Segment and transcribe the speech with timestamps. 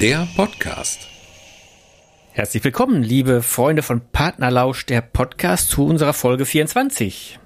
[0.00, 1.08] Der Podcast.
[2.30, 7.40] Herzlich willkommen, liebe Freunde von Partnerlausch, der Podcast zu unserer Folge 24.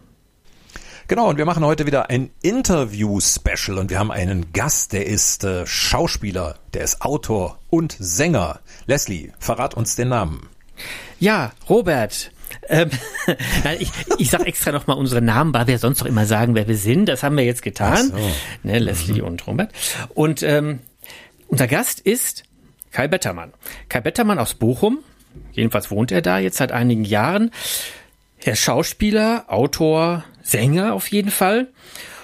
[1.08, 5.44] Genau, und wir machen heute wieder ein Interview-Special und wir haben einen Gast, der ist
[5.44, 8.60] äh, Schauspieler, der ist Autor und Sänger.
[8.84, 10.50] Leslie, verrat uns den Namen.
[11.20, 12.32] Ja, Robert.
[12.68, 12.90] Ähm,
[13.78, 16.76] ich, ich sag extra nochmal unsere Namen, weil wir sonst doch immer sagen, wer wir
[16.76, 17.06] sind.
[17.08, 18.08] Das haben wir jetzt getan.
[18.08, 18.30] So.
[18.62, 19.28] Ne, Leslie mhm.
[19.28, 19.72] und Robert.
[20.14, 20.80] Und ähm,
[21.52, 22.44] unser Gast ist
[22.92, 23.52] Kai Bettermann.
[23.90, 25.00] Kai Bettermann aus Bochum.
[25.52, 27.50] Jedenfalls wohnt er da jetzt seit einigen Jahren.
[28.38, 31.68] Er ist Schauspieler, Autor, Sänger auf jeden Fall.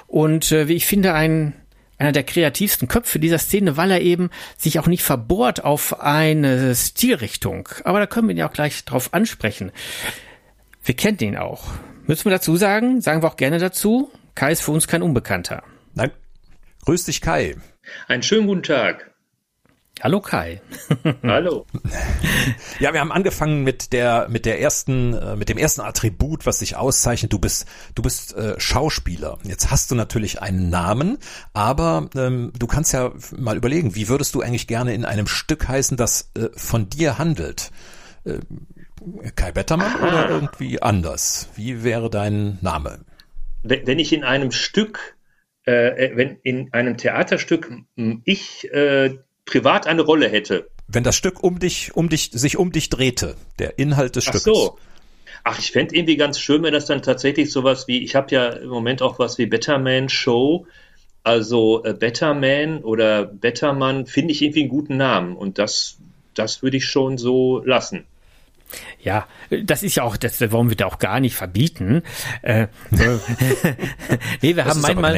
[0.06, 1.52] Und äh, wie ich finde, ein,
[1.98, 6.74] einer der kreativsten Köpfe dieser Szene, weil er eben sich auch nicht verbohrt auf eine
[6.74, 7.68] Stilrichtung.
[7.84, 9.72] Aber da können wir ihn ja auch gleich drauf ansprechen.
[10.82, 11.66] Wir kennen ihn auch.
[12.06, 13.02] Müssen wir dazu sagen?
[13.02, 14.10] Sagen wir auch gerne dazu.
[14.34, 15.64] Kai ist für uns kein Unbekannter.
[15.92, 16.12] Nein.
[16.86, 17.56] Grüß dich, Kai.
[18.06, 19.10] Einen schönen guten Tag.
[20.00, 20.60] Hallo Kai.
[21.22, 21.66] Hallo.
[22.80, 26.60] Ja, wir haben angefangen mit der mit der ersten äh, mit dem ersten Attribut, was
[26.60, 27.32] sich auszeichnet.
[27.32, 29.38] Du bist du bist äh, Schauspieler.
[29.42, 31.18] Jetzt hast du natürlich einen Namen,
[31.52, 35.66] aber ähm, du kannst ja mal überlegen, wie würdest du eigentlich gerne in einem Stück
[35.66, 37.70] heißen, das äh, von dir handelt?
[38.24, 38.38] Äh,
[39.34, 40.08] Kai Bettermann Aha.
[40.08, 41.48] oder irgendwie anders?
[41.56, 43.04] Wie wäre dein Name?
[43.62, 45.16] Wenn ich in einem Stück,
[45.64, 47.72] äh, wenn in einem Theaterstück
[48.24, 49.18] ich äh,
[49.48, 50.68] privat eine Rolle hätte.
[50.86, 54.46] Wenn das Stück um dich, um dich, sich um dich drehte, der Inhalt des Stückes.
[54.46, 54.78] Ach so.
[55.44, 58.48] Ach, ich fände irgendwie ganz schön, wenn das dann tatsächlich sowas wie, ich habe ja
[58.48, 60.66] im Moment auch was wie Betterman Show.
[61.22, 65.96] Also äh, Betterman oder Bettermann finde ich irgendwie einen guten Namen und das,
[66.34, 68.04] das würde ich schon so lassen.
[69.00, 69.26] Ja,
[69.64, 72.02] das ist ja auch, das wollen wir da auch gar nicht verbieten.
[72.42, 75.14] Äh, nee, wir das haben manchmal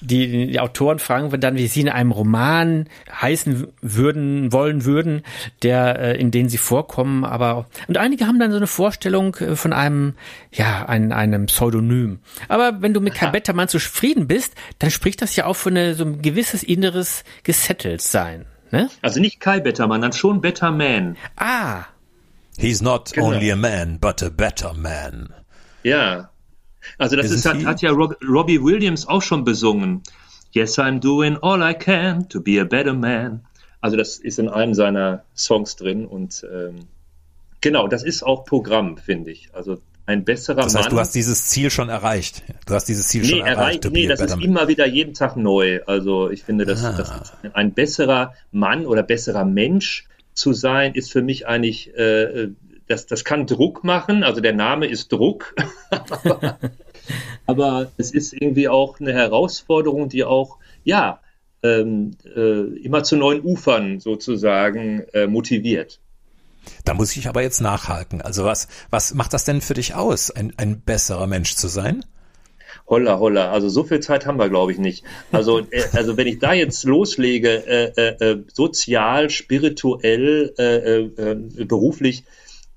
[0.00, 5.22] Die, die Autoren fragen wir dann, wie sie in einem Roman heißen würden, wollen würden,
[5.62, 9.56] der, äh, in den sie vorkommen, aber und einige haben dann so eine Vorstellung äh,
[9.56, 10.14] von einem,
[10.52, 12.20] ja, ein, einem Pseudonym.
[12.48, 15.94] Aber wenn du mit Kai Bettermann zufrieden bist, dann spricht das ja auch für eine,
[15.94, 18.46] so ein gewisses inneres Gesetteltsein.
[18.70, 18.90] Ne?
[19.02, 21.16] Also nicht Kai Bettermann, dann schon Betterman.
[21.36, 21.84] Ah,
[22.58, 23.28] He's not genau.
[23.28, 25.32] only a man, but a better man.
[25.82, 26.30] Ja.
[26.98, 30.02] Also das ist, hat, hat ja Rob, Robbie Williams auch schon besungen.
[30.52, 33.44] Yes, I'm doing all I can to be a better man.
[33.80, 36.86] Also das ist in einem seiner Songs drin und ähm,
[37.60, 39.50] genau, das ist auch Programm, finde ich.
[39.52, 40.94] Also ein besserer das heißt, Mann.
[40.94, 42.42] Du hast dieses Ziel schon erreicht.
[42.64, 43.84] Du hast dieses Ziel nee, schon erreicht.
[43.84, 44.40] erreicht nee, das ist man.
[44.40, 45.80] immer wieder jeden Tag neu.
[45.86, 46.94] Also ich finde, dass, ah.
[46.96, 50.06] das ein besserer Mann oder besserer Mensch
[50.36, 52.48] zu sein, ist für mich eigentlich, äh,
[52.86, 55.56] das, das kann Druck machen, also der Name ist Druck,
[55.90, 56.58] aber,
[57.46, 61.20] aber, es ist irgendwie auch eine Herausforderung, die auch, ja,
[61.62, 66.00] ähm, äh, immer zu neuen Ufern sozusagen äh, motiviert.
[66.84, 68.20] Da muss ich aber jetzt nachhaken.
[68.20, 72.04] Also was, was macht das denn für dich aus, ein, ein besserer Mensch zu sein?
[72.88, 73.50] Holla, holla.
[73.50, 75.04] Also so viel Zeit haben wir, glaube ich, nicht.
[75.32, 81.64] Also, äh, also wenn ich da jetzt loslege, äh, äh, äh sozial, spirituell, äh, äh,
[81.64, 82.24] beruflich,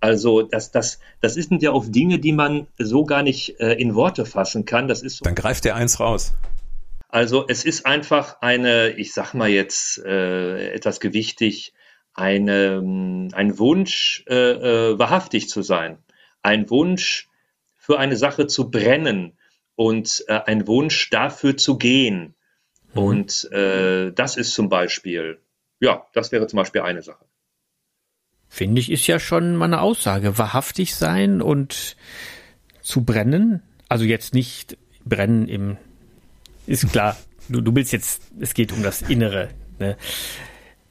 [0.02, 4.25] also das, das, das sind ja auch Dinge, die man so gar nicht in Worte
[4.25, 4.88] fassen kann.
[4.88, 6.34] Das ist so, Dann greift der eins raus.
[7.09, 11.74] Also es ist einfach eine, ich sag mal jetzt etwas gewichtig,
[12.14, 12.78] eine,
[13.34, 15.97] ein Wunsch, wahrhaftig zu sein.
[16.44, 17.28] Ein Wunsch,
[17.76, 19.34] für eine Sache zu brennen
[19.79, 22.35] und äh, ein Wunsch dafür zu gehen.
[22.94, 23.01] Mhm.
[23.01, 25.40] Und äh, das ist zum Beispiel,
[25.79, 27.23] ja, das wäre zum Beispiel eine Sache.
[28.50, 30.38] Finde ich, ist ja schon mal eine Aussage.
[30.38, 31.95] Wahrhaftig sein und
[32.81, 33.63] zu brennen.
[33.88, 35.78] Also jetzt nicht brennen im,
[36.67, 37.16] ist klar,
[37.47, 39.47] du, du willst jetzt, es geht um das Innere.
[39.79, 39.96] Ne?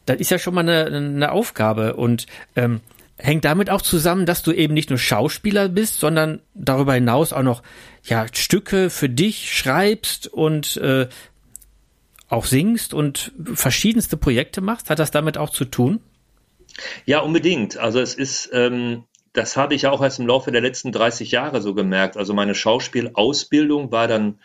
[0.07, 2.27] Das ist ja schon mal eine, eine Aufgabe und
[2.57, 2.81] ähm,
[3.19, 7.43] hängt damit auch zusammen, dass du eben nicht nur Schauspieler bist, sondern darüber hinaus auch
[7.43, 7.63] noch
[8.05, 11.09] ja Stücke für dich schreibst und äh,
[12.29, 14.91] auch singst und verschiedenste Projekte machst.
[14.91, 16.01] Hat das damit auch zu tun?
[17.07, 17.77] Ja, unbedingt.
[17.77, 21.31] Also es ist, ähm, das habe ich ja auch erst im Laufe der letzten 30
[21.33, 22.17] Jahre so gemerkt.
[22.17, 24.39] Also meine Schauspielausbildung war dann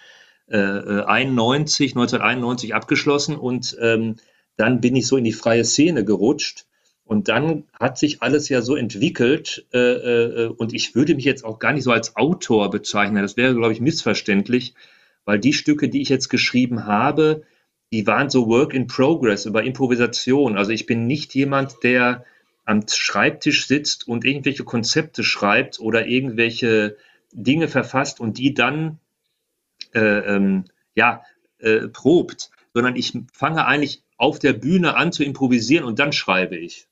[0.48, 4.16] äh, 91, 1991 abgeschlossen und ähm,
[4.56, 6.66] dann bin ich so in die freie Szene gerutscht
[7.06, 11.44] und dann hat sich alles ja so entwickelt äh, äh, und ich würde mich jetzt
[11.44, 13.22] auch gar nicht so als Autor bezeichnen.
[13.22, 14.74] Das wäre, glaube ich, missverständlich,
[15.26, 17.44] weil die Stücke, die ich jetzt geschrieben habe,
[17.92, 20.58] die waren so Work in Progress über Improvisation.
[20.58, 22.26] Also ich bin nicht jemand, der
[22.66, 26.98] am Schreibtisch sitzt und irgendwelche Konzepte schreibt oder irgendwelche
[27.34, 29.00] Dinge verfasst und die dann
[29.94, 30.66] äh, ähm,
[30.96, 31.24] ja
[31.60, 36.56] äh, probt, sondern ich fange eigentlich auf der Bühne an zu improvisieren und dann schreibe
[36.56, 36.88] ich.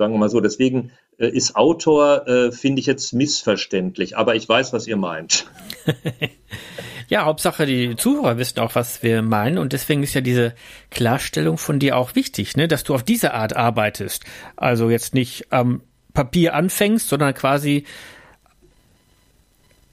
[0.00, 0.40] Sagen wir mal so.
[0.40, 5.44] Deswegen äh, ist Autor, äh, finde ich jetzt missverständlich, aber ich weiß, was ihr meint.
[7.08, 10.54] ja, Hauptsache die Zuhörer wissen auch, was wir meinen und deswegen ist ja diese
[10.90, 14.24] Klarstellung von dir auch wichtig, ne, dass du auf diese Art arbeitest.
[14.56, 15.82] Also jetzt nicht am
[16.14, 17.84] Papier anfängst, sondern quasi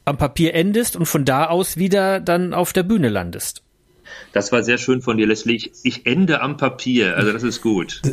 [0.06, 3.62] am Papier endest und von da aus wieder dann auf der Bühne landest.
[4.32, 5.58] Das war sehr schön von dir, Leslie.
[5.58, 8.02] Ich, ich ende am Papier, also das ist gut.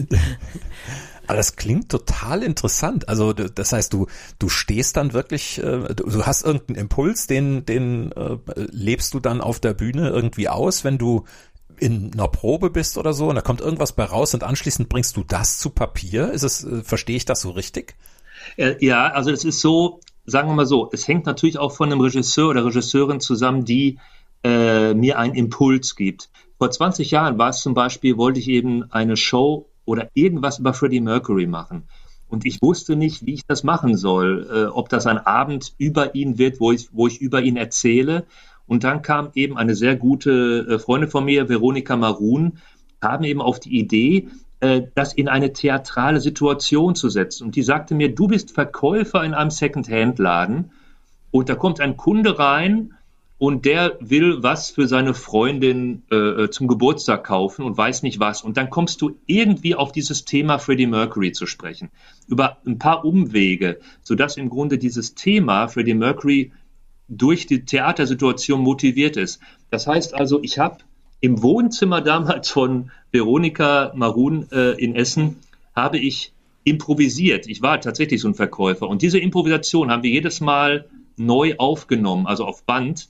[1.26, 3.09] Aber das klingt total interessant.
[3.09, 4.06] Also das heißt, du
[4.38, 9.41] du stehst dann wirklich, äh, du hast irgendeinen Impuls, den den äh, lebst du dann
[9.41, 11.25] auf der Bühne irgendwie aus, wenn du
[11.79, 15.17] in einer Probe bist oder so und da kommt irgendwas bei raus und anschließend bringst
[15.17, 16.31] du das zu Papier.
[16.31, 17.97] Ist es äh, verstehe ich das so richtig?
[18.56, 22.03] Ja, also es ist so, sagen wir mal so, es hängt natürlich auch von einem
[22.03, 23.99] Regisseur oder Regisseurin zusammen, die
[24.43, 26.29] äh, mir einen Impuls gibt.
[26.59, 30.75] Vor 20 Jahren war es zum Beispiel, wollte ich eben eine Show oder irgendwas über
[30.75, 31.84] Freddie Mercury machen.
[32.28, 36.14] Und ich wusste nicht, wie ich das machen soll, äh, ob das ein Abend über
[36.14, 38.25] ihn wird, wo ich, wo ich über ihn erzähle.
[38.66, 42.58] Und dann kam eben eine sehr gute äh, Freundin von mir, Veronika Marun,
[43.00, 44.28] kam eben auf die Idee,
[44.60, 47.44] äh, das in eine theatrale Situation zu setzen.
[47.44, 50.70] Und die sagte mir, du bist Verkäufer in einem Second-Hand-Laden
[51.30, 52.94] und da kommt ein Kunde rein
[53.38, 58.20] und der will was für seine Freundin äh, äh, zum Geburtstag kaufen und weiß nicht
[58.20, 58.42] was.
[58.42, 61.90] Und dann kommst du irgendwie auf dieses Thema Freddie Mercury zu sprechen.
[62.28, 66.52] Über ein paar Umwege, sodass im Grunde dieses Thema Freddie Mercury
[67.08, 69.40] durch die Theatersituation motiviert ist.
[69.70, 70.78] Das heißt also, ich habe
[71.20, 75.37] im Wohnzimmer damals von Veronika Marun äh, in Essen,
[75.75, 76.32] habe ich
[76.64, 77.46] improvisiert.
[77.46, 78.88] Ich war tatsächlich so ein Verkäufer.
[78.88, 83.08] Und diese Improvisation haben wir jedes Mal neu aufgenommen, also auf Band.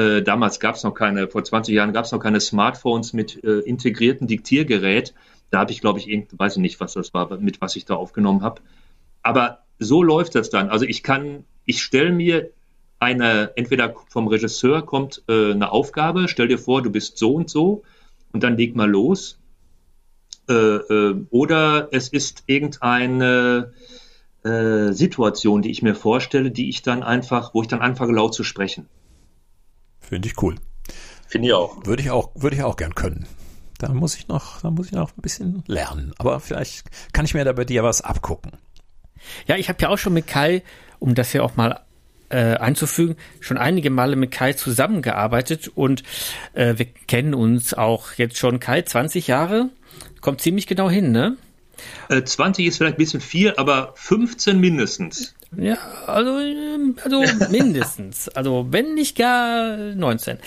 [0.00, 3.42] Äh, damals gab es noch keine, vor 20 Jahren gab es noch keine Smartphones mit
[3.44, 5.12] äh, integrierten Diktiergerät.
[5.50, 7.84] Da habe ich, glaube ich, irgend, weiß ich nicht, was das war, mit was ich
[7.84, 8.62] da aufgenommen habe.
[9.22, 10.70] Aber so läuft das dann.
[10.70, 12.50] Also ich kann, ich stelle mir
[12.98, 17.50] eine, entweder vom Regisseur kommt äh, eine Aufgabe, stell dir vor, du bist so und
[17.50, 17.82] so
[18.32, 19.38] und dann leg mal los.
[20.48, 23.72] Äh, äh, oder es ist irgendeine
[24.44, 28.34] äh, Situation, die ich mir vorstelle, die ich dann einfach, wo ich dann anfange laut
[28.34, 28.88] zu sprechen.
[30.10, 30.56] Finde ich cool.
[31.28, 31.86] Finde ich auch.
[31.86, 33.26] Würde ich auch, würde ich auch gern können.
[33.78, 36.12] Da muss ich noch, da muss ich noch ein bisschen lernen.
[36.18, 38.50] Aber vielleicht kann ich mir da bei dir was abgucken.
[39.46, 40.64] Ja, ich habe ja auch schon mit Kai,
[40.98, 41.80] um das ja auch mal
[42.28, 46.02] äh, einzufügen, schon einige Male mit Kai zusammengearbeitet und
[46.54, 49.70] äh, wir kennen uns auch jetzt schon Kai 20 Jahre.
[50.20, 51.36] Kommt ziemlich genau hin, ne?
[52.08, 55.36] 20 äh, ist vielleicht ein bisschen viel, aber 15 mindestens.
[55.56, 58.28] Ja, also, ähm, also mindestens.
[58.28, 60.38] Also wenn nicht gar 19.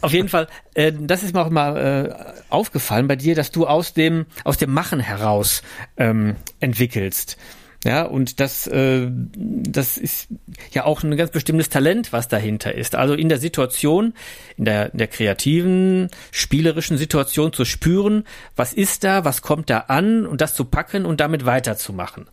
[0.00, 3.66] Auf jeden Fall, äh, das ist mir auch mal äh, aufgefallen bei dir, dass du
[3.66, 5.62] aus dem aus dem Machen heraus
[5.96, 7.36] ähm, entwickelst.
[7.84, 10.28] Ja, und das, äh, das ist
[10.70, 12.94] ja auch ein ganz bestimmtes Talent, was dahinter ist.
[12.94, 14.12] Also in der Situation,
[14.58, 18.24] in der, in der kreativen, spielerischen Situation zu spüren,
[18.54, 22.26] was ist da, was kommt da an und das zu packen und damit weiterzumachen.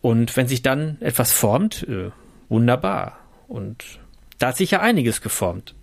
[0.00, 2.10] Und wenn sich dann etwas formt, äh,
[2.48, 3.18] wunderbar.
[3.48, 3.84] Und
[4.38, 5.74] da hat sich ja einiges geformt.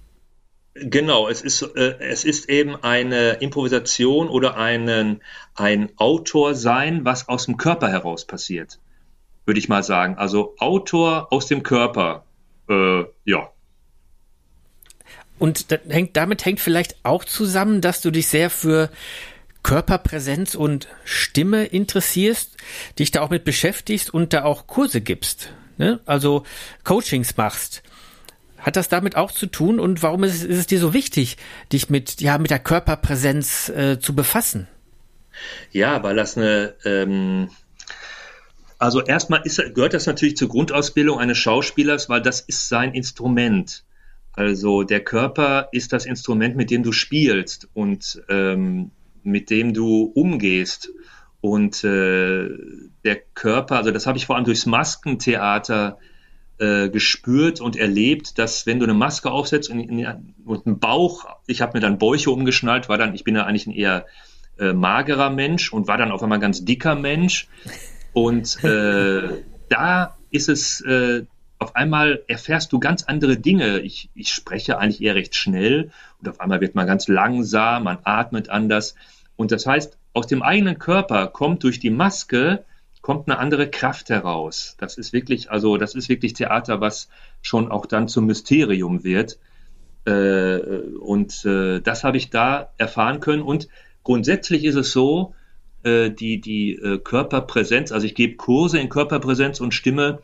[0.76, 5.22] Genau, es ist, äh, es ist eben eine Improvisation oder einen,
[5.54, 8.80] ein Autor sein, was aus dem Körper heraus passiert,
[9.46, 10.18] würde ich mal sagen.
[10.18, 12.26] Also Autor aus dem Körper,
[12.70, 13.50] äh, ja.
[15.40, 18.90] Und hängt, damit hängt vielleicht auch zusammen, dass du dich sehr für
[19.66, 22.56] Körperpräsenz und Stimme interessierst,
[23.00, 26.00] dich da auch mit beschäftigst und da auch Kurse gibst, ne?
[26.06, 26.44] also
[26.84, 27.82] Coachings machst.
[28.60, 31.38] Hat das damit auch zu tun und warum ist es, ist es dir so wichtig,
[31.74, 34.68] dich mit, ja, mit der Körperpräsenz äh, zu befassen?
[35.72, 37.50] Ja, weil das eine, ähm,
[38.78, 43.84] also erstmal ist, gehört das natürlich zur Grundausbildung eines Schauspielers, weil das ist sein Instrument.
[44.34, 48.92] Also der Körper ist das Instrument, mit dem du spielst und ähm,
[49.26, 50.92] mit dem du umgehst.
[51.42, 52.50] Und äh,
[53.04, 56.00] der Körper, also das habe ich vor allem durchs Maskentheater
[56.58, 59.80] äh, gespürt und erlebt, dass wenn du eine Maske aufsetzt und,
[60.46, 63.68] und einen Bauch, ich habe mir dann Bäuche umgeschnallt, war dann, ich bin ja eigentlich
[63.68, 64.06] ein eher
[64.58, 67.48] äh, magerer Mensch und war dann auf einmal ein ganz dicker Mensch.
[68.14, 71.26] Und äh, da ist es äh,
[71.60, 73.80] auf einmal erfährst du ganz andere Dinge.
[73.80, 78.00] Ich, ich spreche eigentlich eher recht schnell und auf einmal wird man ganz langsam, man
[78.04, 78.96] atmet anders.
[79.36, 82.64] Und das heißt, aus dem eigenen Körper kommt durch die Maske
[83.06, 84.76] kommt eine andere Kraft heraus.
[84.80, 87.08] Das ist wirklich, also das ist wirklich Theater, was
[87.44, 89.38] schon auch dann zum Mysterium wird.
[90.06, 90.58] Äh,
[91.02, 93.44] und äh, das habe ich da erfahren können.
[93.44, 93.68] Und
[94.04, 95.36] grundsätzlich ist es so,
[95.84, 100.24] äh, die, die äh, Körperpräsenz, also ich gebe Kurse in Körperpräsenz und Stimme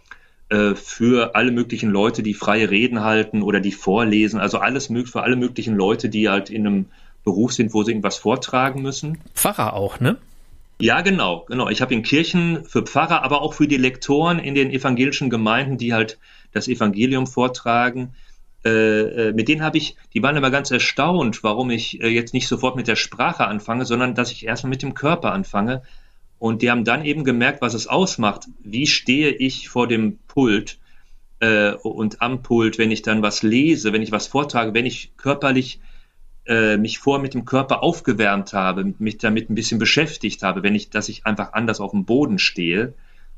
[0.50, 5.22] äh, für alle möglichen Leute, die freie Reden halten oder die vorlesen, also alles für
[5.22, 6.86] alle möglichen Leute, die halt in einem
[7.24, 9.20] Beruf sind, wo sie irgendwas vortragen müssen.
[9.36, 10.18] Pfarrer auch, ne?
[10.80, 11.70] Ja, genau, genau.
[11.70, 15.78] Ich habe in Kirchen für Pfarrer, aber auch für die Lektoren in den evangelischen Gemeinden,
[15.78, 16.18] die halt
[16.54, 18.16] das Evangelium vortragen.
[18.66, 18.70] Äh,
[19.30, 22.48] äh, mit denen habe ich, die waren immer ganz erstaunt, warum ich äh, jetzt nicht
[22.48, 25.84] sofort mit der Sprache anfange, sondern dass ich erstmal mit dem Körper anfange.
[26.40, 28.48] Und die haben dann eben gemerkt, was es ausmacht.
[28.64, 30.80] Wie stehe ich vor dem Pult
[31.40, 35.12] äh, und am Pult, wenn ich dann was lese, wenn ich was vortrage, wenn ich
[35.18, 35.80] körperlich
[36.46, 40.76] äh, mich vor mit dem Körper aufgewärmt habe, mich damit ein bisschen beschäftigt habe, wenn
[40.76, 42.94] ich, dass ich einfach anders auf dem Boden stehe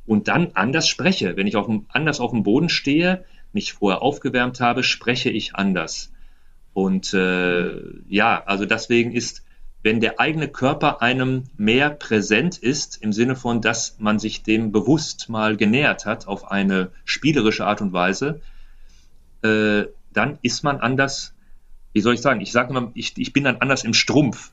[0.05, 1.35] und dann anders spreche.
[1.35, 5.55] Wenn ich auf dem, anders auf dem Boden stehe, mich vorher aufgewärmt habe, spreche ich
[5.55, 6.11] anders.
[6.73, 7.79] Und äh,
[8.09, 9.43] ja, also deswegen ist,
[9.83, 14.71] wenn der eigene Körper einem mehr präsent ist, im Sinne von, dass man sich dem
[14.71, 18.41] bewusst mal genähert hat auf eine spielerische Art und Weise,
[19.43, 19.83] äh,
[20.13, 21.33] dann ist man anders,
[21.93, 24.51] wie soll ich sagen, ich sage immer, ich, ich bin dann anders im Strumpf.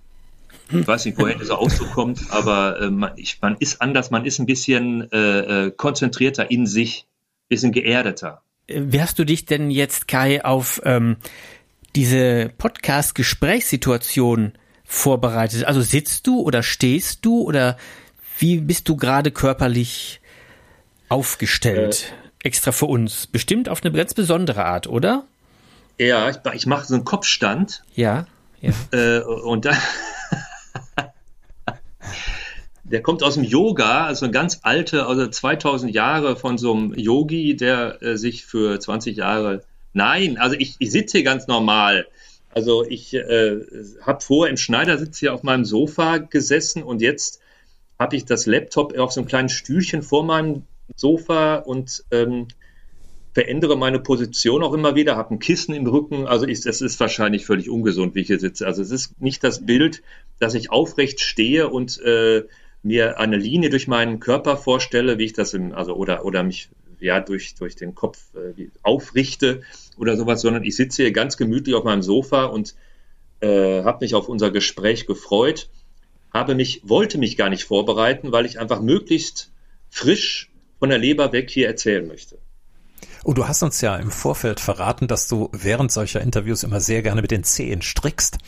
[0.73, 4.25] Ich weiß nicht, woher dieser Ausdruck kommt, aber äh, man, ich, man ist anders, man
[4.25, 7.06] ist ein bisschen äh, äh konzentrierter in sich,
[7.49, 11.16] bisschen geerdeter wie hast du dich denn jetzt, Kai, auf ähm,
[11.97, 14.52] diese Podcast-Gesprächssituation
[14.85, 15.64] vorbereitet?
[15.64, 17.78] Also sitzt du oder stehst du oder
[18.38, 20.20] wie bist du gerade körperlich
[21.09, 22.12] aufgestellt?
[22.12, 23.26] Äh, Extra für uns.
[23.26, 25.25] Bestimmt auf eine ganz besondere Art, oder?
[26.00, 27.83] Ja, ich, ich mache so einen Kopfstand.
[27.95, 28.26] Ja.
[28.62, 28.73] ja.
[28.90, 29.76] Äh, und dann
[32.85, 36.95] der kommt aus dem Yoga, also eine ganz alte, also 2000 Jahre von so einem
[36.95, 42.07] Yogi, der äh, sich für 20 Jahre, nein, also ich, ich sitze hier ganz normal.
[42.49, 43.61] Also ich äh,
[44.00, 47.40] habe vor im Schneidersitz hier auf meinem Sofa gesessen und jetzt
[47.99, 50.62] habe ich das Laptop auf so einem kleinen Stühlchen vor meinem
[50.97, 52.49] Sofa und ähm,
[53.33, 56.27] verändere meine Position auch immer wieder, habe ein Kissen im Rücken.
[56.27, 58.67] Also ich, das ist wahrscheinlich völlig ungesund, wie ich hier sitze.
[58.67, 60.03] Also es ist nicht das Bild,
[60.39, 62.45] dass ich aufrecht stehe und äh,
[62.83, 66.71] mir eine Linie durch meinen Körper vorstelle, wie ich das im, also oder, oder mich
[66.99, 69.63] ja durch, durch den Kopf äh, aufrichte
[69.97, 72.75] oder sowas, sondern ich sitze hier ganz gemütlich auf meinem Sofa und
[73.41, 75.69] äh, habe mich auf unser Gespräch gefreut,
[76.33, 79.51] habe mich, wollte mich gar nicht vorbereiten, weil ich einfach möglichst
[79.89, 82.39] frisch von der Leber weg hier erzählen möchte.
[83.23, 87.02] Und du hast uns ja im Vorfeld verraten, dass du während solcher Interviews immer sehr
[87.02, 88.38] gerne mit den Zehen strickst.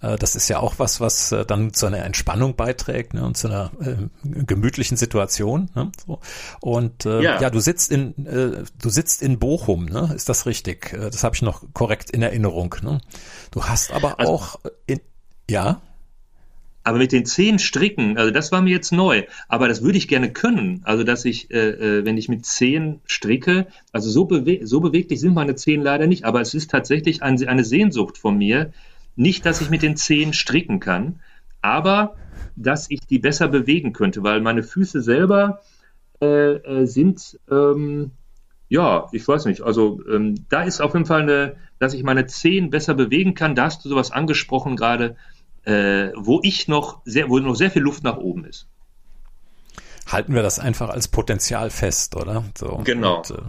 [0.00, 3.36] Äh, das ist ja auch was, was äh, dann zu einer Entspannung beiträgt ne, und
[3.36, 5.70] zu einer äh, gemütlichen Situation.
[5.74, 6.20] Ne, so.
[6.60, 7.40] Und äh, ja.
[7.40, 7.50] ja.
[7.50, 10.12] du sitzt in äh, du sitzt in Bochum, ne?
[10.14, 10.92] Ist das richtig?
[10.92, 12.74] Äh, das habe ich noch korrekt in Erinnerung.
[12.82, 13.00] Ne?
[13.50, 15.00] Du hast aber also, auch in
[15.48, 15.80] ja.
[16.86, 20.06] Aber mit den zehn Stricken, also das war mir jetzt neu, aber das würde ich
[20.06, 20.82] gerne können.
[20.84, 25.34] Also dass ich, äh, wenn ich mit zehn stricke, also so, bewe so beweglich sind
[25.34, 28.72] meine Zehen leider nicht, aber es ist tatsächlich ein, eine Sehnsucht von mir,
[29.16, 31.18] nicht, dass ich mit den Zehen stricken kann,
[31.60, 32.14] aber
[32.54, 35.62] dass ich die besser bewegen könnte, weil meine Füße selber
[36.22, 38.12] äh, äh, sind, ähm,
[38.68, 42.26] ja, ich weiß nicht, also ähm, da ist auf jeden Fall eine, dass ich meine
[42.26, 43.56] Zehen besser bewegen kann.
[43.56, 45.16] Da hast du sowas angesprochen gerade,
[45.66, 48.66] äh, wo ich noch sehr, wo noch sehr viel Luft nach oben ist
[50.06, 52.44] halten wir das einfach als Potenzial fest, oder?
[52.56, 53.18] So, genau.
[53.18, 53.42] Und, äh,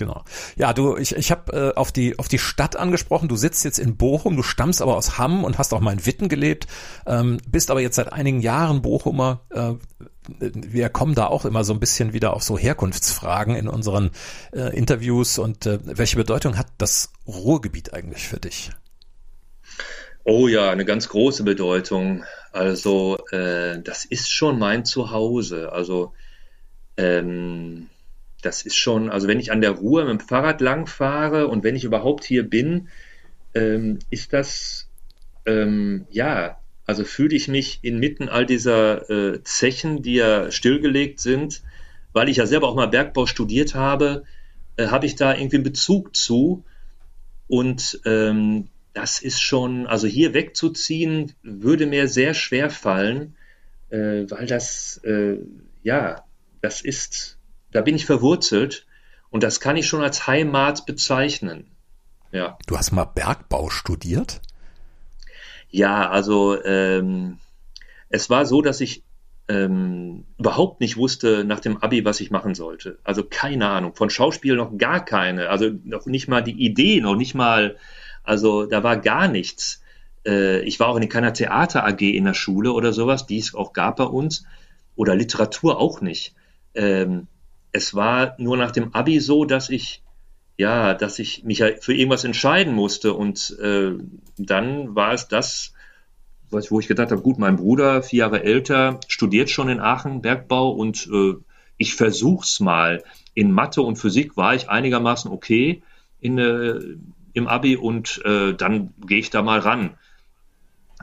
[0.00, 0.24] Genau.
[0.56, 3.28] Ja, du, ich, ich habe äh, auf die auf die Stadt angesprochen.
[3.28, 6.06] Du sitzt jetzt in Bochum, du stammst aber aus Hamm und hast auch mal in
[6.06, 6.66] Witten gelebt,
[7.06, 9.42] ähm, bist aber jetzt seit einigen Jahren Bochumer.
[9.50, 9.74] Äh,
[10.38, 14.10] wir kommen da auch immer so ein bisschen wieder auf so Herkunftsfragen in unseren
[14.54, 18.70] äh, Interviews und äh, welche Bedeutung hat das Ruhrgebiet eigentlich für dich?
[20.24, 22.24] Oh ja, eine ganz große Bedeutung.
[22.52, 25.72] Also äh, das ist schon mein Zuhause.
[25.72, 26.12] Also
[26.96, 27.88] ähm,
[28.42, 31.64] das ist schon, also wenn ich an der Ruhr mit dem Fahrrad lang fahre und
[31.64, 32.88] wenn ich überhaupt hier bin,
[33.54, 34.88] ähm, ist das,
[35.46, 41.62] ähm, ja, also fühle ich mich inmitten all dieser äh, Zechen, die ja stillgelegt sind,
[42.12, 44.24] weil ich ja selber auch mal Bergbau studiert habe,
[44.76, 46.64] äh, habe ich da irgendwie einen Bezug zu.
[47.48, 53.36] Und ähm, das ist schon, also hier wegzuziehen, würde mir sehr schwer fallen,
[53.90, 55.38] äh, weil das, äh,
[55.82, 56.24] ja,
[56.60, 57.38] das ist
[57.72, 58.86] da bin ich verwurzelt
[59.30, 61.70] und das kann ich schon als Heimat bezeichnen.
[62.32, 62.58] Ja.
[62.66, 64.40] Du hast mal Bergbau studiert?
[65.70, 67.38] Ja, also ähm,
[68.08, 69.04] es war so, dass ich
[69.48, 72.98] ähm, überhaupt nicht wusste nach dem Abi, was ich machen sollte.
[73.04, 73.94] Also keine Ahnung.
[73.94, 75.48] Von Schauspiel noch gar keine.
[75.48, 77.76] Also noch nicht mal die Idee, noch nicht mal,
[78.22, 79.82] also da war gar nichts.
[80.26, 83.54] äh, ich war auch in keiner Theater AG in der Schule oder sowas, die es
[83.54, 84.44] auch gab bei uns,
[84.96, 86.34] oder Literatur auch nicht.
[86.74, 87.26] Ähm,
[87.72, 90.02] es war nur nach dem Abi so, dass ich
[90.60, 93.92] ja, dass ich mich ja für irgendwas entscheiden musste und äh,
[94.36, 95.72] dann war es das,
[96.50, 100.70] wo ich gedacht habe, gut, mein Bruder, vier Jahre älter, studiert schon in Aachen Bergbau
[100.70, 101.34] und äh,
[101.78, 103.02] ich versuch's mal.
[103.32, 105.82] In Mathe und Physik war ich einigermaßen okay
[106.20, 106.78] in, äh,
[107.32, 109.90] im Abi und äh, dann gehe ich da mal ran.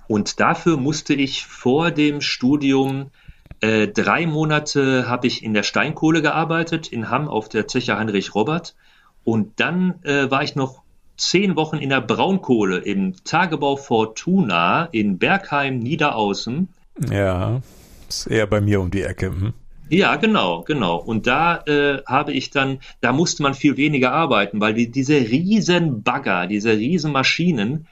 [0.07, 3.12] Und dafür musste ich vor dem Studium
[3.60, 8.36] äh, drei Monate habe ich in der Steinkohle gearbeitet, in Hamm auf der Zeche Heinrich
[8.36, 8.75] Robert.
[9.24, 10.84] Und dann äh, war ich noch
[11.17, 16.69] zehn Wochen in der Braunkohle im Tagebau Fortuna in Bergheim Niederaußen.
[17.12, 17.62] Ja,
[18.07, 19.27] ist eher bei mir um die Ecke.
[19.27, 19.53] Hm?
[19.89, 20.98] Ja, genau, genau.
[20.98, 25.15] Und da äh, habe ich dann, da musste man viel weniger arbeiten, weil die, diese
[25.15, 27.88] riesen Bagger, diese riesen Maschinen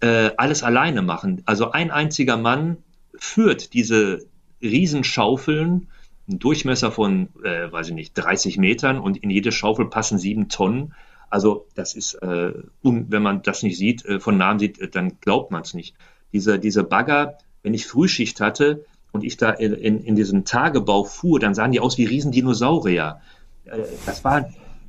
[0.00, 1.42] äh, alles alleine machen.
[1.46, 2.78] Also ein einziger Mann
[3.16, 4.26] führt diese
[4.60, 5.88] Riesenschaufeln,
[6.28, 10.48] einen Durchmesser von, äh, weiß ich nicht, 30 Metern und in jede Schaufel passen sieben
[10.50, 10.94] Tonnen.
[11.30, 12.52] Also das ist, äh,
[12.82, 15.72] un, wenn man das nicht sieht, äh, von nahem sieht, äh, dann glaubt man es
[15.72, 15.96] nicht.
[16.32, 21.38] Diese, diese Bagger, wenn ich Frühschicht hatte, und ich da in, in, diesen Tagebau fuhr,
[21.38, 23.20] dann sahen die aus wie Riesendinosaurier.
[23.64, 24.46] Äh, das waren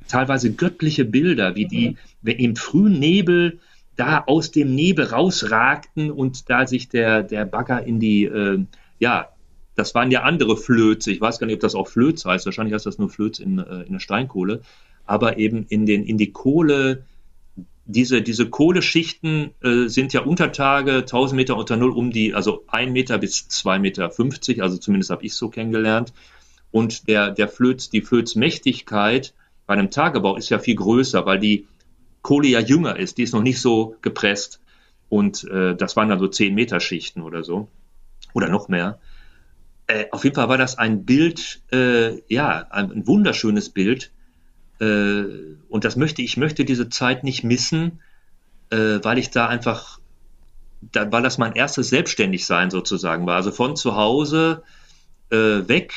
[0.08, 3.60] teilweise göttliche Bilder, wie die im frühen Nebel
[3.94, 8.58] da aus dem Nebel rausragten und da sich der, der Bagger in die, äh,
[8.98, 9.28] ja,
[9.76, 11.12] das waren ja andere Flöze.
[11.12, 12.46] Ich weiß gar nicht, ob das auch Flöz heißt.
[12.46, 14.62] Wahrscheinlich heißt das nur Flöz in, äh, in der Steinkohle.
[15.06, 17.04] Aber eben in, den, in die Kohle
[17.86, 22.92] diese, diese Kohleschichten äh, sind ja Untertage 1000 Meter unter Null um die, also ein
[22.92, 26.12] Meter bis zwei Meter, 50, also zumindest habe ich so kennengelernt.
[26.72, 29.34] Und der, der Flöz, die Flözmächtigkeit
[29.66, 31.66] bei einem Tagebau ist ja viel größer, weil die
[32.22, 34.60] Kohle ja jünger ist, die ist noch nicht so gepresst.
[35.08, 37.68] Und äh, das waren dann so 10 Meter Schichten oder so.
[38.34, 38.98] Oder noch mehr.
[39.86, 44.10] Äh, auf jeden Fall war das ein Bild, äh, ja, ein, ein wunderschönes Bild,
[44.80, 45.24] äh,
[45.68, 48.00] und das möchte ich möchte diese Zeit nicht missen,
[48.70, 50.00] äh, weil ich da einfach,
[50.80, 53.36] da, weil das mein erstes Selbstständigsein sozusagen war.
[53.36, 54.62] Also von zu Hause
[55.30, 55.36] äh,
[55.68, 55.92] weg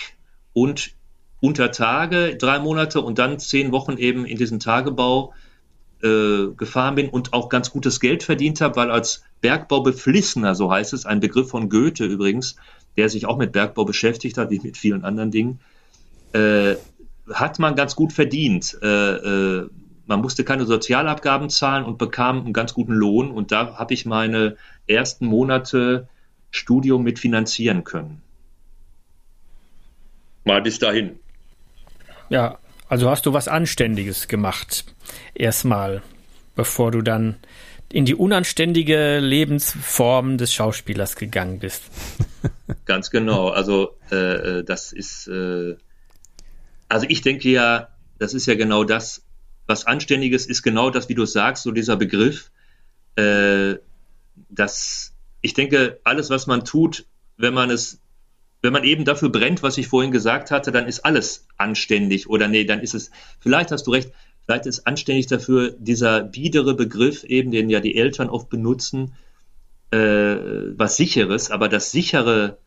[0.54, 0.92] und
[1.42, 5.34] unter Tage drei Monate und dann zehn Wochen eben in diesen Tagebau
[6.02, 10.94] äh, gefahren bin und auch ganz gutes Geld verdient habe, weil als Bergbaubeflissener, so heißt
[10.94, 12.56] es, ein Begriff von Goethe übrigens,
[12.98, 15.60] der sich auch mit Bergbau beschäftigt hat, wie mit vielen anderen Dingen,
[16.34, 16.76] äh,
[17.34, 18.78] hat man ganz gut verdient.
[18.82, 19.70] Äh, äh,
[20.06, 23.32] man musste keine Sozialabgaben zahlen und bekam einen ganz guten Lohn.
[23.32, 26.08] Und da habe ich meine ersten Monate
[26.52, 28.22] Studium mit finanzieren können.
[30.46, 31.20] Mal bis dahin.
[32.30, 34.86] Ja, also hast du was Anständiges gemacht.
[35.36, 36.02] Erstmal,
[36.56, 37.36] bevor du dann
[37.92, 41.84] in die unanständige Lebensform des Schauspielers gegangen bist.
[42.86, 43.50] Ganz genau.
[43.50, 45.76] Also äh, äh das ist äh,
[46.90, 49.24] also ich denke ja, das ist ja genau das,
[49.68, 52.52] was Anständiges ist genau das, wie du sagst, so dieser Begriff,
[53.16, 53.76] äh,
[54.50, 57.06] dass ich denke, alles, was man tut,
[57.38, 58.02] wenn man es,
[58.62, 62.48] wenn man eben dafür brennt, was ich vorhin gesagt hatte, dann ist alles anständig oder
[62.48, 64.12] nee, dann ist es, vielleicht hast du recht,
[64.44, 69.14] vielleicht ist anständig dafür dieser biedere Begriff eben, den ja die Eltern oft benutzen,
[69.92, 69.98] äh,
[70.76, 72.58] was sicheres, aber das sichere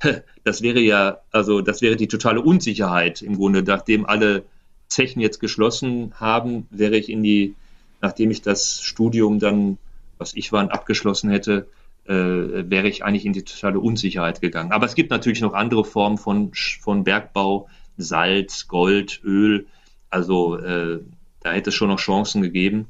[0.44, 3.62] das wäre ja, also das wäre die totale Unsicherheit im Grunde.
[3.62, 4.44] Nachdem alle
[4.88, 7.54] Zechen jetzt geschlossen haben, wäre ich in die,
[8.00, 9.78] nachdem ich das Studium dann,
[10.18, 11.68] was ich war, abgeschlossen hätte,
[12.06, 14.72] äh, wäre ich eigentlich in die totale Unsicherheit gegangen.
[14.72, 19.66] Aber es gibt natürlich noch andere Formen von, von Bergbau, Salz, Gold, Öl.
[20.08, 21.00] Also äh,
[21.40, 22.88] da hätte es schon noch Chancen gegeben.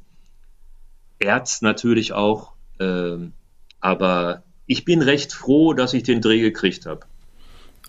[1.18, 2.52] Erz natürlich auch.
[2.78, 3.16] Äh,
[3.80, 7.00] aber ich bin recht froh, dass ich den Dreh gekriegt habe.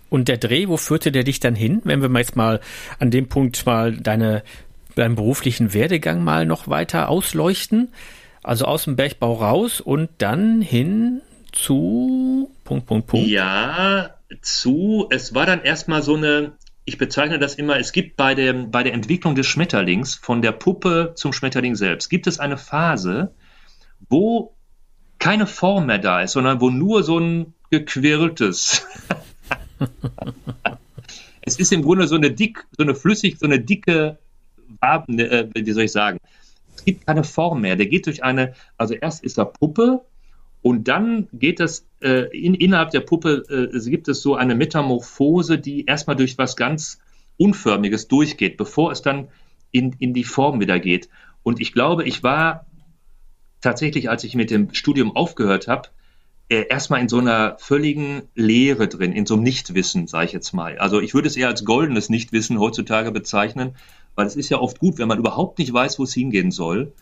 [0.09, 2.59] Und der Dreh, wo führte der dich dann hin, wenn wir jetzt mal
[2.97, 4.43] an dem Punkt mal deine,
[4.95, 7.89] deinen beruflichen Werdegang mal noch weiter ausleuchten?
[8.41, 13.27] Also aus dem Bergbau raus und dann hin zu Punkt, Punkt, Punkt.
[13.27, 16.53] Ja, zu, es war dann erstmal so eine,
[16.85, 20.53] ich bezeichne das immer, es gibt bei der, bei der Entwicklung des Schmetterlings, von der
[20.53, 23.33] Puppe zum Schmetterling selbst, gibt es eine Phase,
[24.07, 24.55] wo
[25.19, 28.87] keine Form mehr da ist, sondern wo nur so ein gequirltes.
[31.41, 34.17] es ist im Grunde so eine dick, so eine flüssig, so eine dicke,
[34.81, 36.19] äh, wie soll ich sagen?
[36.75, 37.75] Es gibt keine Form mehr.
[37.75, 40.01] Der geht durch eine, also erst ist da Puppe
[40.61, 45.59] und dann geht es äh, in, innerhalb der Puppe äh, gibt es so eine Metamorphose,
[45.59, 46.99] die erstmal durch was ganz
[47.37, 49.29] Unförmiges durchgeht, bevor es dann
[49.71, 51.09] in, in die Form wieder geht.
[51.43, 52.65] Und ich glaube, ich war
[53.61, 55.89] tatsächlich, als ich mit dem Studium aufgehört habe,
[56.49, 60.51] äh, erstmal in so einer völligen Leere drin, in so einem Nichtwissen, sage ich jetzt
[60.53, 60.77] mal.
[60.79, 63.75] Also ich würde es eher als goldenes Nichtwissen heutzutage bezeichnen,
[64.15, 66.93] weil es ist ja oft gut, wenn man überhaupt nicht weiß, wo es hingehen soll.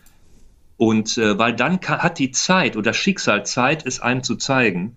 [0.76, 4.96] Und äh, weil dann kann, hat die Zeit oder Schicksal Zeit, es einem zu zeigen.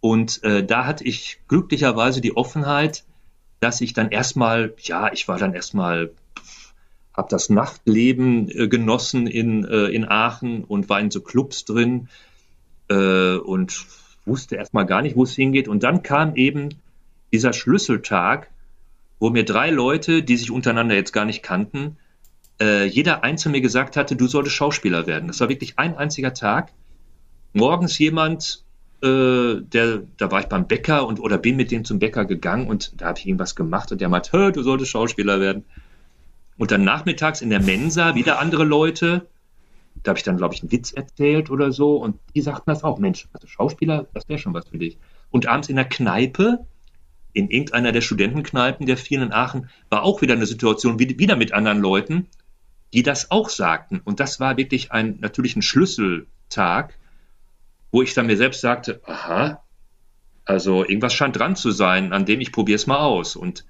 [0.00, 3.04] Und äh, da hatte ich glücklicherweise die Offenheit,
[3.60, 6.10] dass ich dann erstmal, ja, ich war dann erstmal,
[7.16, 12.08] habe das Nachtleben äh, genossen in, äh, in Aachen und war in so Clubs drin
[12.88, 13.86] äh, und
[14.26, 15.68] wusste erstmal gar nicht, wo es hingeht.
[15.68, 16.70] Und dann kam eben
[17.32, 18.50] dieser Schlüsseltag,
[19.18, 21.96] wo mir drei Leute, die sich untereinander jetzt gar nicht kannten,
[22.60, 25.28] äh, jeder einzelne mir gesagt hatte, du solltest Schauspieler werden.
[25.28, 26.72] Das war wirklich ein einziger Tag.
[27.52, 28.64] Morgens jemand,
[29.02, 32.66] äh, der, da war ich beim Bäcker und oder bin mit dem zum Bäcker gegangen
[32.66, 35.64] und da habe ich irgendwas gemacht und der meint, du solltest Schauspieler werden.
[36.58, 39.26] Und dann nachmittags in der Mensa wieder andere Leute.
[40.02, 41.96] Da habe ich dann, glaube ich, einen Witz erzählt oder so.
[41.96, 44.98] Und die sagten das auch, Mensch, also Schauspieler, das wäre schon was für dich.
[45.30, 46.66] Und abends in der Kneipe,
[47.32, 51.52] in irgendeiner der Studentenkneipen der vielen in Aachen, war auch wieder eine Situation, wieder mit
[51.52, 52.28] anderen Leuten,
[52.94, 54.00] die das auch sagten.
[54.02, 56.94] Und das war wirklich ein, natürlich ein Schlüsseltag,
[57.90, 59.62] wo ich dann mir selbst sagte, aha,
[60.46, 63.36] also irgendwas scheint dran zu sein, an dem ich probiere es mal aus.
[63.36, 63.66] Und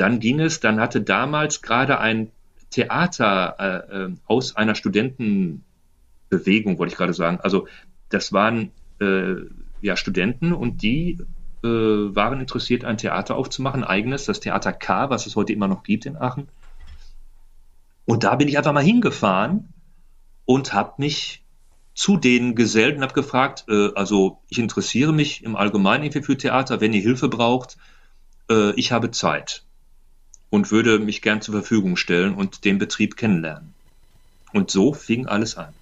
[0.00, 2.30] dann ging es, dann hatte damals gerade ein
[2.70, 7.38] Theater äh, äh, aus einer Studentenbewegung, wollte ich gerade sagen.
[7.40, 7.66] Also
[8.08, 9.34] das waren äh,
[9.80, 11.18] ja Studenten und die
[11.62, 15.82] äh, waren interessiert, ein Theater aufzumachen, eigenes, das Theater K, was es heute immer noch
[15.82, 16.48] gibt in Aachen.
[18.04, 19.72] Und da bin ich einfach mal hingefahren
[20.44, 21.44] und habe mich
[21.94, 26.36] zu denen gesellt und habe gefragt, äh, also ich interessiere mich im Allgemeinen irgendwie für
[26.36, 27.76] Theater, wenn ihr Hilfe braucht,
[28.50, 29.64] äh, ich habe Zeit
[30.50, 33.74] und würde mich gern zur Verfügung stellen und den Betrieb kennenlernen.
[34.52, 35.72] Und so fing alles an.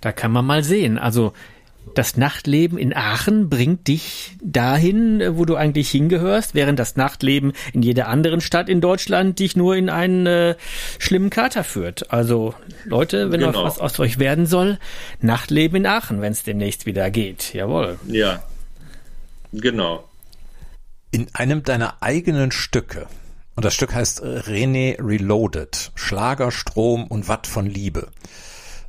[0.00, 0.98] Da kann man mal sehen.
[0.98, 1.32] Also
[1.94, 7.82] das Nachtleben in Aachen bringt dich dahin, wo du eigentlich hingehörst, während das Nachtleben in
[7.82, 10.54] jeder anderen Stadt in Deutschland dich nur in einen äh,
[10.98, 12.12] schlimmen Kater führt.
[12.12, 12.54] Also
[12.84, 13.64] Leute, wenn genau.
[13.64, 14.78] was aus euch werden soll,
[15.20, 17.54] Nachtleben in Aachen, wenn es demnächst wieder geht.
[17.54, 17.98] Jawohl.
[18.06, 18.42] Ja,
[19.52, 20.08] genau.
[21.10, 23.08] In einem deiner eigenen Stücke
[23.60, 28.08] und das Stück heißt äh, René Reloaded, Schlager, Strom und Watt von Liebe.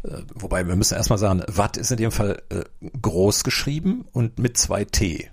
[0.01, 2.63] Äh, wobei wir müssen erstmal sagen, Watt ist in dem Fall äh,
[3.01, 5.29] groß geschrieben und mit zwei T.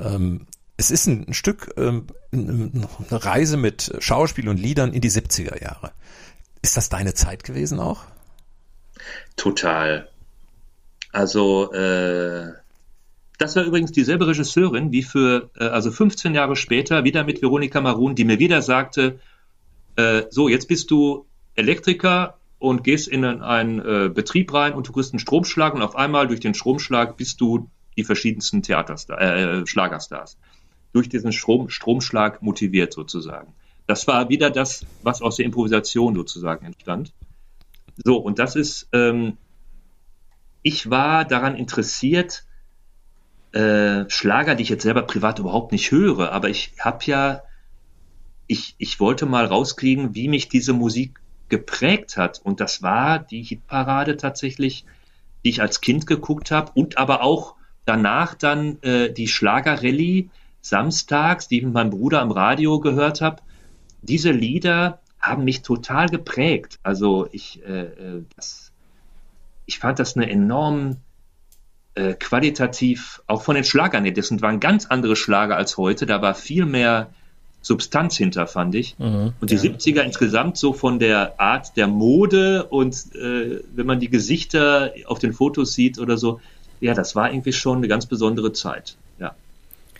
[0.00, 0.46] Ähm,
[0.78, 5.92] es ist ein, Stück, ähm, eine Reise mit Schauspiel und Liedern in die 70er Jahre.
[6.62, 8.04] Ist das deine Zeit gewesen auch?
[9.36, 10.08] Total.
[11.12, 12.54] Also äh,
[13.42, 17.80] das war übrigens dieselbe Regisseurin wie für, äh, also 15 Jahre später, wieder mit Veronika
[17.80, 19.18] Marun, die mir wieder sagte,
[19.96, 21.26] äh, so, jetzt bist du
[21.56, 25.96] Elektriker und gehst in einen äh, Betrieb rein und du kriegst einen Stromschlag und auf
[25.96, 30.38] einmal durch den Stromschlag bist du die verschiedensten Theaterstars, äh, Schlagerstars.
[30.92, 33.52] Durch diesen Strom, Stromschlag motiviert sozusagen.
[33.88, 37.12] Das war wieder das, was aus der Improvisation sozusagen entstand.
[38.04, 39.36] So, und das ist, ähm,
[40.62, 42.44] ich war daran interessiert,
[43.52, 47.42] äh, Schlager, die ich jetzt selber privat überhaupt nicht höre, aber ich habe ja,
[48.46, 52.40] ich, ich wollte mal rauskriegen, wie mich diese Musik geprägt hat.
[52.42, 54.86] Und das war die Hitparade tatsächlich,
[55.44, 60.30] die ich als Kind geguckt habe und aber auch danach dann äh, die Schlagerrallye
[60.62, 63.42] samstags, die ich mit meinem Bruder am Radio gehört habe.
[64.00, 66.78] Diese Lieder haben mich total geprägt.
[66.82, 68.72] Also ich, äh, äh das,
[69.66, 70.96] ich fand das eine enorm
[71.94, 76.34] äh, qualitativ, auch von den Schlagern, das waren ganz andere Schlager als heute, da war
[76.34, 77.10] viel mehr
[77.62, 78.98] Substanz hinter, fand ich.
[78.98, 79.62] Mhm, und die ja.
[79.62, 85.20] 70er insgesamt so von der Art der Mode und äh, wenn man die Gesichter auf
[85.20, 86.40] den Fotos sieht oder so,
[86.80, 88.96] ja, das war irgendwie schon eine ganz besondere Zeit.
[89.20, 89.34] Ja.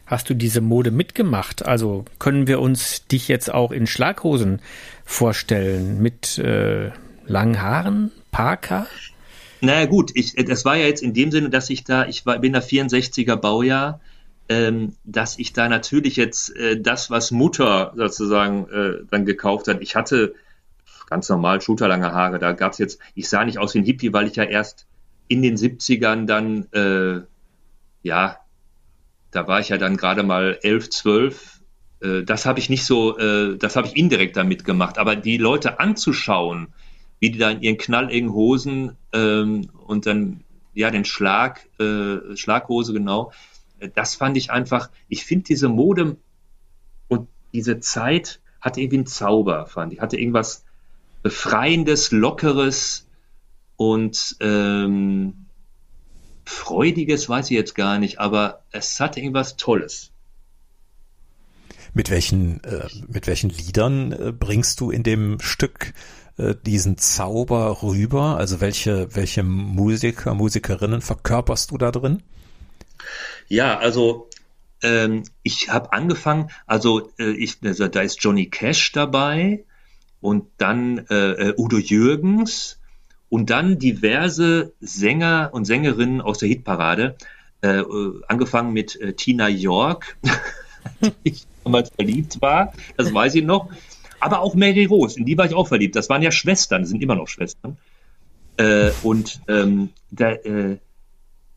[0.06, 1.64] Hast du diese Mode mitgemacht?
[1.64, 4.60] Also können wir uns dich jetzt auch in Schlaghosen
[5.04, 6.90] vorstellen mit äh,
[7.26, 8.86] langen Haaren, Parker?
[9.64, 12.40] Naja gut, ich, das war ja jetzt in dem Sinne, dass ich da, ich war,
[12.40, 14.00] bin da 64er Baujahr,
[14.48, 19.80] ähm, dass ich da natürlich jetzt äh, das, was Mutter sozusagen äh, dann gekauft hat,
[19.80, 20.34] ich hatte
[21.08, 24.12] ganz normal schulterlange Haare, da gab es jetzt, ich sah nicht aus wie ein Hippie,
[24.12, 24.88] weil ich ja erst
[25.28, 27.24] in den 70ern dann, äh,
[28.02, 28.38] ja,
[29.30, 31.60] da war ich ja dann gerade mal 11, 12,
[32.00, 35.36] äh, das habe ich nicht so, äh, das habe ich indirekt damit gemacht, aber die
[35.38, 36.74] Leute anzuschauen,
[37.22, 40.42] wie die da in ihren knalligen Hosen ähm, und dann
[40.74, 43.30] ja den Schlag, äh, Schlaghose genau.
[43.78, 46.16] Äh, das fand ich einfach, ich finde diese Mode
[47.06, 50.00] und diese Zeit hatte irgendwie einen Zauber, fand ich.
[50.00, 50.64] Hatte irgendwas
[51.22, 53.06] Befreiendes, Lockeres
[53.76, 55.46] und ähm,
[56.44, 60.10] Freudiges weiß ich jetzt gar nicht, aber es hatte irgendwas Tolles.
[61.94, 65.92] Mit welchen, äh, mit welchen Liedern äh, bringst du in dem Stück
[66.38, 68.36] äh, diesen Zauber rüber?
[68.36, 72.22] Also welche, welche Musiker, Musikerinnen verkörperst du da drin?
[73.48, 74.28] Ja, also
[74.82, 79.64] ähm, ich habe angefangen, also äh, ich, also, da ist Johnny Cash dabei
[80.20, 82.78] und dann äh, äh, Udo Jürgens
[83.28, 87.16] und dann diverse Sänger und Sängerinnen aus der Hitparade,
[87.62, 90.16] äh, äh angefangen mit Tina York,
[91.02, 93.70] die ich damals verliebt war, das weiß ich noch.
[94.22, 95.96] Aber auch Mary Rose, in die war ich auch verliebt.
[95.96, 97.76] Das waren ja Schwestern, sind immer noch Schwestern.
[98.56, 100.78] Äh, und ähm, da, äh,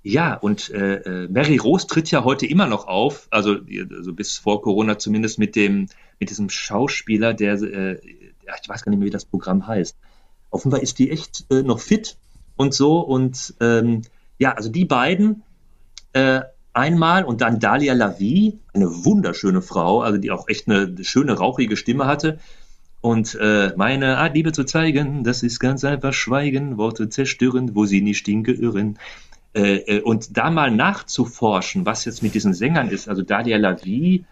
[0.01, 3.58] ja, und äh, äh, Mary Rose tritt ja heute immer noch auf, also,
[3.91, 8.89] also bis vor Corona zumindest mit dem mit diesem Schauspieler, der äh, ich weiß gar
[8.89, 9.95] nicht mehr, wie das Programm heißt.
[10.49, 12.17] Offenbar ist die echt äh, noch fit
[12.56, 14.01] und so und ähm,
[14.39, 15.43] ja, also die beiden
[16.76, 21.78] einmal und dann Dalia Lavi, eine wunderschöne Frau, also die auch echt eine schöne rauchige
[21.78, 22.40] Stimme hatte.
[23.02, 27.86] Und äh, meine Art, Liebe zu zeigen, das ist ganz einfach Schweigen, Worte zerstören, wo
[27.86, 28.98] sie nicht irren.
[29.54, 34.26] Äh, äh, und da mal nachzuforschen, was jetzt mit diesen Sängern ist, also Dalia Lavi,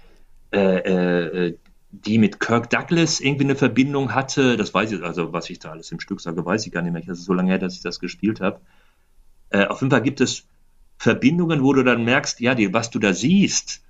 [0.52, 1.58] äh, äh,
[1.92, 5.70] die mit Kirk Douglas irgendwie eine Verbindung hatte, das weiß ich, also was ich da
[5.70, 7.04] alles im Stück sage, weiß ich gar nicht mehr.
[7.06, 8.60] Das ist so lange her, dass ich das gespielt habe.
[9.52, 10.48] Äh, auf jeden Fall gibt es
[11.04, 13.84] Verbindungen, wo du dann merkst, ja, die, was du da siehst,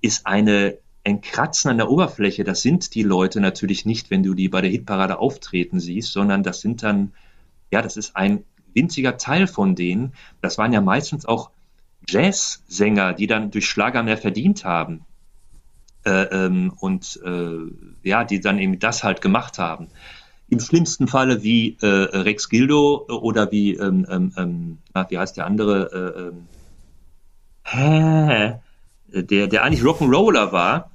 [0.00, 2.44] ist eine ein Kratzen an der Oberfläche.
[2.44, 6.44] Das sind die Leute natürlich nicht, wenn du die bei der Hitparade auftreten siehst, sondern
[6.44, 7.12] das sind dann,
[7.72, 8.44] ja, das ist ein
[8.74, 11.50] winziger Teil von denen, das waren ja meistens auch
[12.08, 15.04] Jazzsänger, die dann durch Schlager mehr verdient haben.
[16.04, 17.58] Äh, ähm, und äh,
[18.08, 19.88] ja, die dann eben das halt gemacht haben.
[20.52, 25.46] Im schlimmsten Falle wie äh, Rex Gildo oder wie, ähm, ähm, ähm wie heißt der
[25.46, 26.34] andere,
[27.72, 28.58] äh, ähm,
[29.14, 30.90] der, der eigentlich Rock'n'Roller war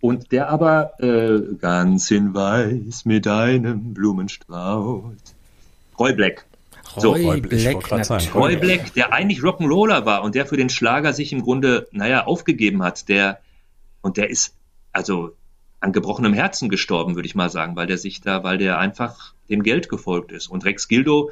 [0.00, 5.14] und der aber äh, ganz in weiß mit einem Blumenstrauß.
[5.96, 6.44] Roy Black.
[6.96, 11.32] So, Roy Black, Roy Black, der eigentlich Rock'n'Roller war und der für den Schlager sich
[11.32, 13.38] im Grunde, naja, aufgegeben hat, der,
[14.02, 14.56] und der ist,
[14.92, 15.36] also,
[15.84, 19.34] an gebrochenem Herzen gestorben, würde ich mal sagen, weil der sich da, weil der einfach
[19.50, 20.46] dem Geld gefolgt ist.
[20.46, 21.30] Und Rex Gildo,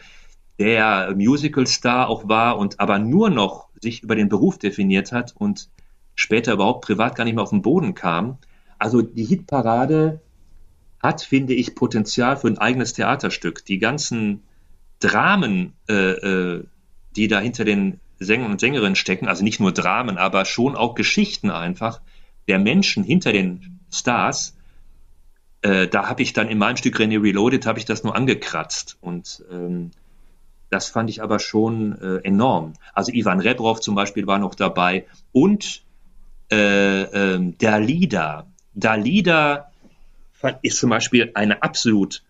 [0.59, 5.71] der Musical-Star auch war und aber nur noch sich über den Beruf definiert hat und
[6.15, 8.37] später überhaupt privat gar nicht mehr auf den Boden kam.
[8.79, 10.21] Also die Hitparade
[11.03, 13.65] hat, finde ich, Potenzial für ein eigenes Theaterstück.
[13.65, 14.43] Die ganzen
[15.01, 16.65] Dramen, äh, äh,
[17.17, 20.95] die da hinter den Sängern und Sängerinnen stecken, also nicht nur Dramen, aber schon auch
[20.95, 22.03] Geschichten einfach
[22.49, 24.57] der Menschen hinter den Stars,
[25.63, 28.99] äh, da habe ich dann in meinem Stück René Reloaded, habe ich das nur angekratzt
[29.01, 29.91] und ähm,
[30.71, 32.73] das fand ich aber schon äh, enorm.
[32.95, 35.83] Also Ivan Rebrov zum Beispiel war noch dabei und
[36.51, 38.47] äh, äh, Dalida.
[38.75, 39.71] Dalida
[40.63, 42.23] ist zum Beispiel eine absolut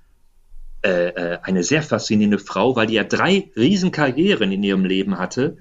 [0.85, 5.57] äh, äh, eine sehr faszinierende Frau, weil die ja drei Riesenkarrieren in ihrem Leben hatte.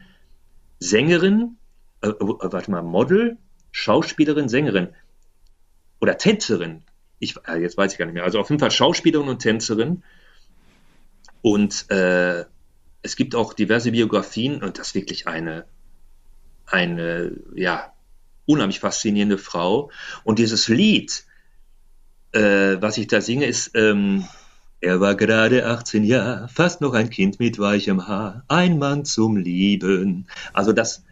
[0.79, 1.57] Sängerin,
[2.01, 3.37] äh, äh, warte mal, Model,
[3.71, 4.89] Schauspielerin, Sängerin
[6.01, 6.83] oder Tänzerin.
[7.19, 8.23] Ich, äh, jetzt weiß ich gar nicht mehr.
[8.23, 10.03] Also auf jeden Fall Schauspielerin und Tänzerin.
[11.41, 12.43] Und äh,
[13.03, 15.65] es gibt auch diverse Biografien und das ist wirklich eine,
[16.65, 17.93] eine, ja,
[18.45, 19.91] unheimlich faszinierende Frau.
[20.23, 21.25] Und dieses Lied,
[22.33, 24.25] äh, was ich da singe, ist ähm,
[24.81, 29.37] er war gerade 18 Jahre, fast noch ein Kind mit weichem Haar, ein Mann zum
[29.37, 30.27] Lieben.
[30.53, 31.03] Also das,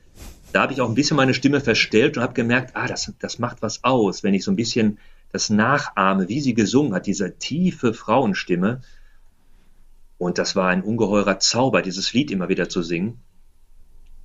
[0.51, 3.39] da habe ich auch ein bisschen meine Stimme verstellt und habe gemerkt, ah, das, das
[3.39, 4.99] macht was aus, wenn ich so ein bisschen
[5.31, 8.81] das nachahme, wie sie gesungen hat, diese tiefe Frauenstimme.
[10.17, 13.21] Und das war ein ungeheurer Zauber, dieses Lied immer wieder zu singen.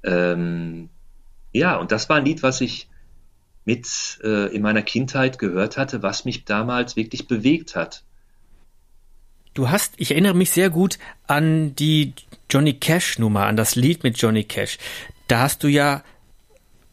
[0.03, 0.89] Ähm,
[1.53, 2.89] ja, und das war ein Lied, was ich
[3.65, 8.03] mit äh, in meiner Kindheit gehört hatte, was mich damals wirklich bewegt hat.
[9.55, 12.13] Du hast, ich erinnere mich sehr gut an die
[12.51, 14.79] Johnny Cash Nummer, an das Lied mit Johnny Cash.
[15.29, 16.03] Da hast du ja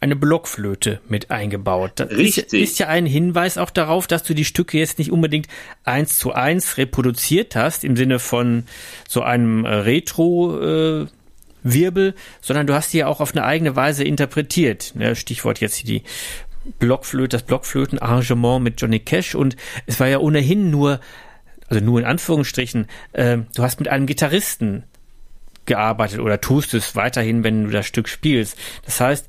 [0.02, 1.94] eine Blockflöte mit eingebaut.
[1.96, 2.46] Das Richtig.
[2.46, 5.48] Ist, ist, ja ein Hinweis auch darauf, dass du die Stücke jetzt nicht unbedingt
[5.84, 8.64] eins zu eins reproduziert hast, im Sinne von
[9.08, 11.08] so einem äh, Retro, äh,
[11.64, 14.94] Wirbel, sondern du hast die ja auch auf eine eigene Weise interpretiert.
[14.96, 15.16] Ne?
[15.16, 16.02] Stichwort jetzt die
[16.80, 21.00] Blockflöte, das Blockflötenarrangement mit Johnny Cash und es war ja ohnehin nur
[21.72, 24.84] also nur in Anführungsstrichen, äh, du hast mit einem Gitarristen
[25.66, 28.58] gearbeitet oder tust es weiterhin, wenn du das Stück spielst.
[28.84, 29.28] Das heißt,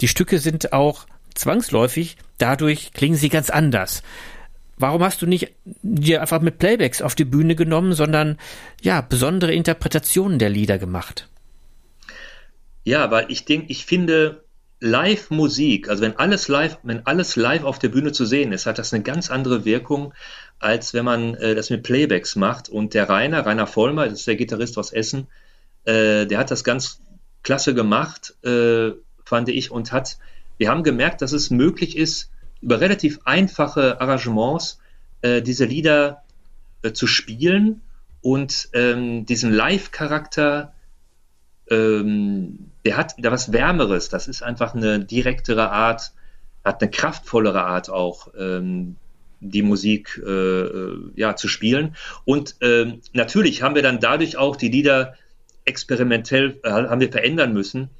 [0.00, 4.02] die Stücke sind auch zwangsläufig, dadurch klingen sie ganz anders.
[4.78, 8.36] warum hast du nicht dir einfach mit Playbacks auf die Bühne genommen, sondern
[8.82, 11.28] ja, besondere Interpretationen der Lieder gemacht?
[12.84, 14.44] Ja, weil ich denke, ich finde
[14.80, 18.78] Live-Musik, also wenn alles live, wenn alles live auf der Bühne zu sehen ist, hat
[18.78, 20.12] das eine ganz andere Wirkung,
[20.58, 22.68] als wenn man äh, das mit Playbacks macht.
[22.68, 25.28] Und der Rainer, Rainer Vollmer, das ist der Gitarrist aus Essen,
[25.84, 27.00] äh, der hat das ganz
[27.42, 28.90] klasse gemacht, äh,
[29.26, 30.18] fand ich, und hat,
[30.56, 32.30] wir haben gemerkt, dass es möglich ist,
[32.62, 34.80] über relativ einfache Arrangements
[35.20, 36.22] äh, diese Lieder
[36.82, 37.82] äh, zu spielen
[38.22, 40.72] und ähm, diesen Live-Charakter,
[41.70, 44.08] ähm, der hat da was Wärmeres.
[44.08, 46.12] Das ist einfach eine direktere Art,
[46.64, 48.96] hat eine kraftvollere Art auch, ähm,
[49.40, 51.94] die Musik äh, äh ja zu spielen.
[52.24, 55.14] Und ähm, natürlich haben wir dann dadurch auch die Lieder
[55.64, 57.90] experimentell äh, haben wir verändern müssen.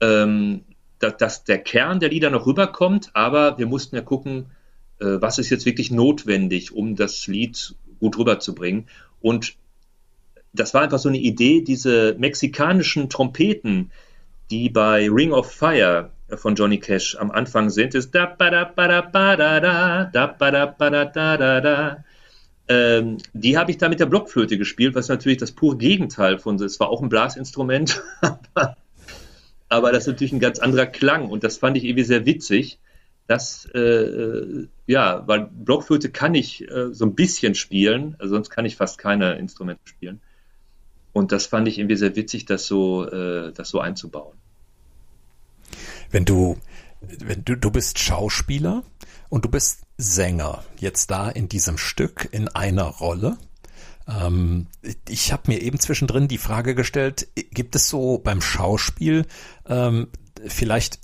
[0.00, 0.64] Ähm,
[0.98, 4.46] dass, dass der Kern der Lieder noch rüberkommt, aber wir mussten ja gucken,
[5.00, 8.88] äh, was ist jetzt wirklich notwendig, um das Lied gut rüberzubringen.
[9.20, 9.54] Und
[10.52, 13.92] das war einfach so eine Idee, diese mexikanischen Trompeten,
[14.50, 18.64] die bei Ring of Fire von Johnny Cash am Anfang sind, ist da ba da
[18.64, 22.04] ba da ba da da da ba da ba da da da da.
[22.70, 26.56] Ähm, die habe ich da mit der Blockflöte gespielt, was natürlich das pure Gegenteil von,
[26.56, 28.76] es war auch ein Blasinstrument, aber
[29.68, 32.78] aber das ist natürlich ein ganz anderer Klang und das fand ich irgendwie sehr witzig.
[33.28, 38.48] dass, äh, äh, ja, weil Blockflöte kann ich äh, so ein bisschen spielen, also sonst
[38.48, 40.20] kann ich fast keine Instrumente spielen.
[41.12, 44.34] Und das fand ich irgendwie sehr witzig, das so, äh, das so einzubauen.
[46.10, 46.56] Wenn du,
[47.00, 48.82] wenn du, du bist Schauspieler
[49.28, 53.36] und du bist Sänger, jetzt da in diesem Stück in einer Rolle,
[54.08, 54.66] ähm,
[55.08, 59.26] ich habe mir eben zwischendrin die Frage gestellt, gibt es so beim Schauspiel
[59.66, 60.08] ähm,
[60.46, 61.00] vielleicht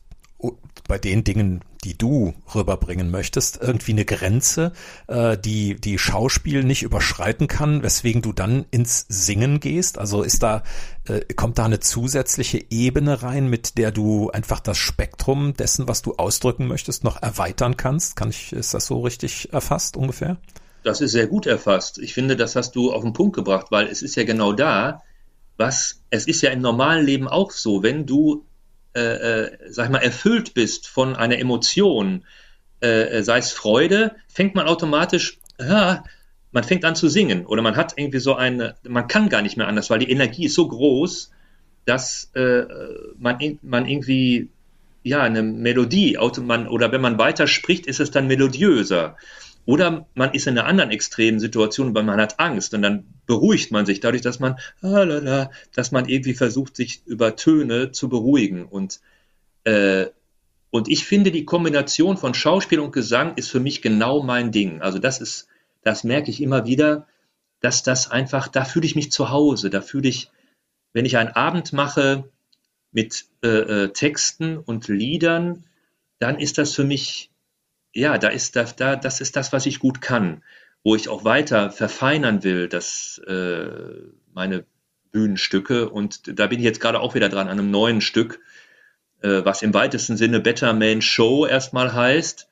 [0.86, 4.72] bei den Dingen, die du rüberbringen möchtest, irgendwie eine Grenze,
[5.06, 9.98] äh, die die Schauspiel nicht überschreiten kann, weswegen du dann ins Singen gehst?
[9.98, 10.62] Also ist da
[11.06, 16.02] äh, kommt da eine zusätzliche Ebene rein, mit der du einfach das Spektrum dessen, was
[16.02, 18.16] du ausdrücken möchtest, noch erweitern kannst?
[18.16, 20.38] Kann ich ist das so richtig erfasst ungefähr?
[20.84, 21.98] Das ist sehr gut erfasst.
[21.98, 25.02] Ich finde, das hast du auf den Punkt gebracht, weil es ist ja genau da,
[25.56, 28.44] was, es ist ja im normalen Leben auch so, wenn du,
[28.94, 32.24] äh, äh, sag ich mal, erfüllt bist von einer Emotion,
[32.80, 36.04] äh, sei es Freude, fängt man automatisch, ja,
[36.52, 39.56] man fängt an zu singen oder man hat irgendwie so eine, man kann gar nicht
[39.56, 41.30] mehr anders, weil die Energie ist so groß,
[41.86, 42.64] dass äh,
[43.18, 44.50] man, man irgendwie,
[45.02, 49.16] ja, eine Melodie, oder wenn man weiter spricht, ist es dann melodiöser.
[49.66, 53.70] Oder man ist in einer anderen extremen Situation, weil man hat Angst und dann beruhigt
[53.72, 58.66] man sich dadurch, dass man, ah, dass man irgendwie versucht, sich über Töne zu beruhigen.
[58.66, 59.00] Und,
[59.64, 60.06] äh,
[60.70, 64.82] und ich finde, die Kombination von Schauspiel und Gesang ist für mich genau mein Ding.
[64.82, 65.48] Also das ist,
[65.82, 67.06] das merke ich immer wieder,
[67.60, 69.70] dass das einfach, da fühle ich mich zu Hause.
[69.70, 70.30] Da fühle ich,
[70.92, 72.28] wenn ich einen Abend mache
[72.92, 75.64] mit äh, äh, Texten und Liedern,
[76.18, 77.30] dann ist das für mich
[77.94, 80.42] ja, da ist da, da, das ist das, was ich gut kann,
[80.82, 83.68] wo ich auch weiter verfeinern will, dass äh,
[84.34, 84.64] meine
[85.12, 88.40] Bühnenstücke und da bin ich jetzt gerade auch wieder dran an einem neuen Stück,
[89.22, 92.48] äh, was im weitesten Sinne Better Man Show erstmal heißt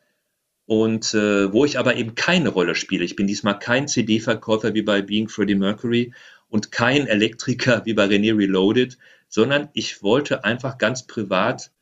[0.65, 3.05] und äh, wo ich aber eben keine Rolle spiele.
[3.05, 6.15] Ich bin diesmal kein CD-Verkäufer wie bei Being Freddie Mercury
[6.49, 8.97] und kein Elektriker wie bei René Reloaded,
[9.29, 11.73] sondern ich wollte einfach ganz privat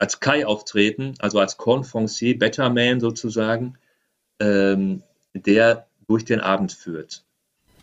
[0.00, 3.78] als Kai auftreten, also als Confoncier, Better Man sozusagen,
[4.40, 5.02] ähm,
[5.34, 7.22] der durch den Abend führt.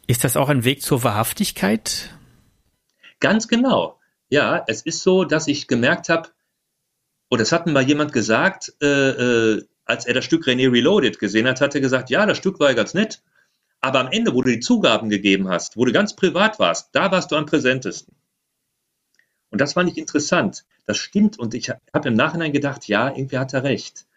[0.07, 2.09] Ist das auch ein Weg zur Wahrhaftigkeit?
[3.19, 3.99] Ganz genau.
[4.29, 6.29] Ja, es ist so, dass ich gemerkt habe,
[7.29, 11.19] oder es hat mir mal jemand gesagt, äh, äh, als er das Stück René Reloaded
[11.19, 13.21] gesehen hat, hat er gesagt, ja, das Stück war ja ganz nett,
[13.79, 17.11] aber am Ende, wo du die Zugaben gegeben hast, wo du ganz privat warst, da
[17.11, 18.15] warst du am präsentesten.
[19.49, 20.65] Und das fand ich interessant.
[20.87, 21.37] Das stimmt.
[21.37, 24.07] Und ich habe im Nachhinein gedacht, ja, irgendwie hat er recht.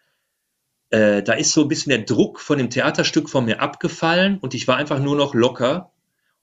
[0.89, 4.53] Äh, da ist so ein bisschen der Druck von dem Theaterstück von mir abgefallen und
[4.53, 5.91] ich war einfach nur noch locker.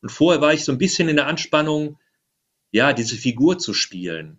[0.00, 1.98] Und vorher war ich so ein bisschen in der Anspannung,
[2.70, 4.38] ja, diese Figur zu spielen,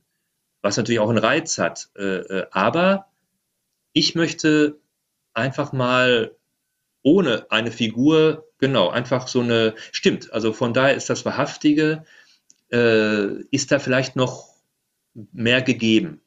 [0.62, 1.90] was natürlich auch einen Reiz hat.
[1.98, 3.08] Äh, äh, aber
[3.92, 4.78] ich möchte
[5.34, 6.36] einfach mal
[7.02, 12.06] ohne eine Figur, genau, einfach so eine, stimmt, also von daher ist das Wahrhaftige,
[12.72, 14.49] äh, ist da vielleicht noch
[15.32, 16.22] mehr gegeben.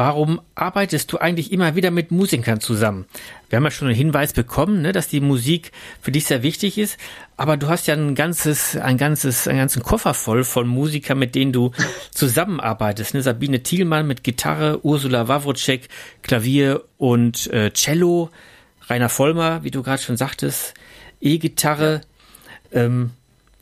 [0.00, 3.04] Warum arbeitest du eigentlich immer wieder mit Musikern zusammen?
[3.50, 6.78] Wir haben ja schon einen Hinweis bekommen, ne, dass die Musik für dich sehr wichtig
[6.78, 6.96] ist,
[7.36, 11.34] aber du hast ja ein ganzes, ein ganzes, einen ganzen Koffer voll von Musikern, mit
[11.34, 11.72] denen du
[12.12, 13.12] zusammenarbeitest.
[13.12, 13.20] Ne?
[13.20, 15.88] Sabine Thielmann mit Gitarre, Ursula Wawrocek,
[16.22, 18.30] Klavier und äh, Cello,
[18.88, 20.72] Rainer Vollmer, wie du gerade schon sagtest,
[21.20, 22.00] E-Gitarre.
[22.72, 23.10] Ähm,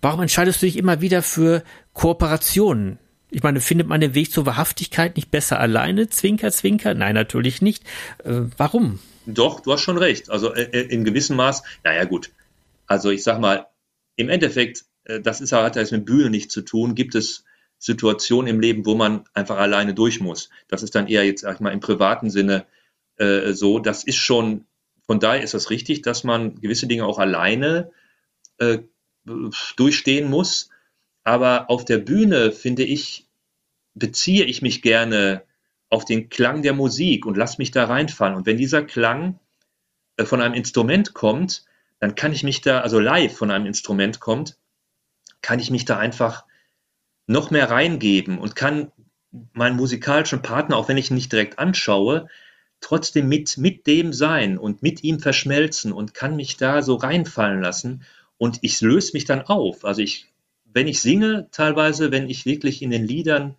[0.00, 3.00] warum entscheidest du dich immer wieder für Kooperationen?
[3.30, 6.08] Ich meine, findet man den Weg zur Wahrhaftigkeit nicht besser alleine?
[6.08, 6.94] Zwinker, Zwinker?
[6.94, 7.84] Nein, natürlich nicht.
[8.24, 8.98] Äh, warum?
[9.26, 10.30] Doch, du hast schon recht.
[10.30, 12.30] Also äh, äh in gewissem Maß, naja gut.
[12.86, 13.66] Also ich sag mal,
[14.16, 17.44] im Endeffekt, äh, das ist, hat ja mit Bühne nichts zu tun, gibt es
[17.78, 20.50] Situationen im Leben, wo man einfach alleine durch muss.
[20.66, 22.66] Das ist dann eher jetzt, sag ich mal, im privaten Sinne
[23.16, 23.78] äh, so.
[23.78, 24.64] Das ist schon,
[25.06, 27.90] von daher ist das richtig, dass man gewisse Dinge auch alleine
[28.58, 28.78] äh,
[29.76, 30.70] durchstehen muss.
[31.28, 33.28] Aber auf der Bühne, finde ich,
[33.92, 35.42] beziehe ich mich gerne
[35.90, 38.34] auf den Klang der Musik und lass mich da reinfallen.
[38.34, 39.38] Und wenn dieser Klang
[40.16, 41.66] äh, von einem Instrument kommt,
[41.98, 44.56] dann kann ich mich da, also live von einem Instrument kommt,
[45.42, 46.46] kann ich mich da einfach
[47.26, 48.90] noch mehr reingeben und kann
[49.52, 52.30] meinen musikalischen Partner, auch wenn ich ihn nicht direkt anschaue,
[52.80, 57.60] trotzdem mit, mit dem sein und mit ihm verschmelzen und kann mich da so reinfallen
[57.60, 58.02] lassen
[58.38, 59.84] und ich löse mich dann auf.
[59.84, 60.32] Also ich,
[60.72, 63.56] wenn ich singe, teilweise, wenn ich wirklich in den Liedern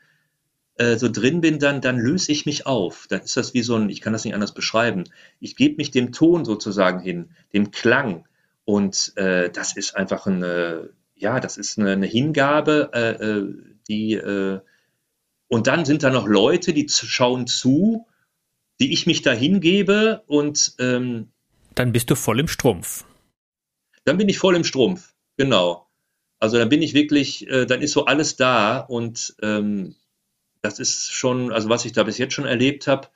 [0.75, 3.07] äh, so drin bin, dann, dann löse ich mich auf.
[3.09, 5.03] Dann ist das wie so ein, ich kann das nicht anders beschreiben.
[5.39, 8.27] Ich gebe mich dem Ton sozusagen hin, dem Klang.
[8.63, 13.53] Und äh, das ist einfach eine, ja, das ist eine, eine Hingabe, äh, äh,
[13.87, 14.59] die, äh,
[15.47, 18.05] und dann sind da noch Leute, die schauen zu,
[18.79, 21.31] die ich mich da hingebe und ähm,
[21.75, 23.05] dann bist du voll im Strumpf.
[24.05, 25.88] Dann bin ich voll im Strumpf, genau.
[26.39, 29.95] Also dann bin ich wirklich, äh, dann ist so alles da und ähm,
[30.61, 33.07] das ist schon, also was ich da bis jetzt schon erlebt habe.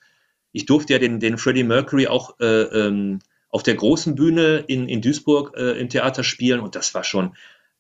[0.52, 3.20] Ich durfte ja den, den Freddie Mercury auch äh, ähm,
[3.50, 7.36] auf der großen Bühne in, in Duisburg äh, im Theater spielen und das war schon,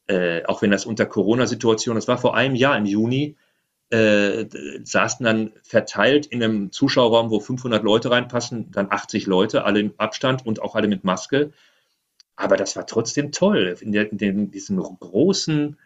[0.07, 3.35] äh, auch wenn das unter Corona-Situation, das war vor einem Jahr im Juni,
[3.89, 4.45] äh,
[4.83, 9.93] saßen dann verteilt in einem Zuschauerraum, wo 500 Leute reinpassen, dann 80 Leute, alle im
[9.97, 11.51] Abstand und auch alle mit Maske.
[12.35, 15.77] Aber das war trotzdem toll, in, der, in dem, diesem großen,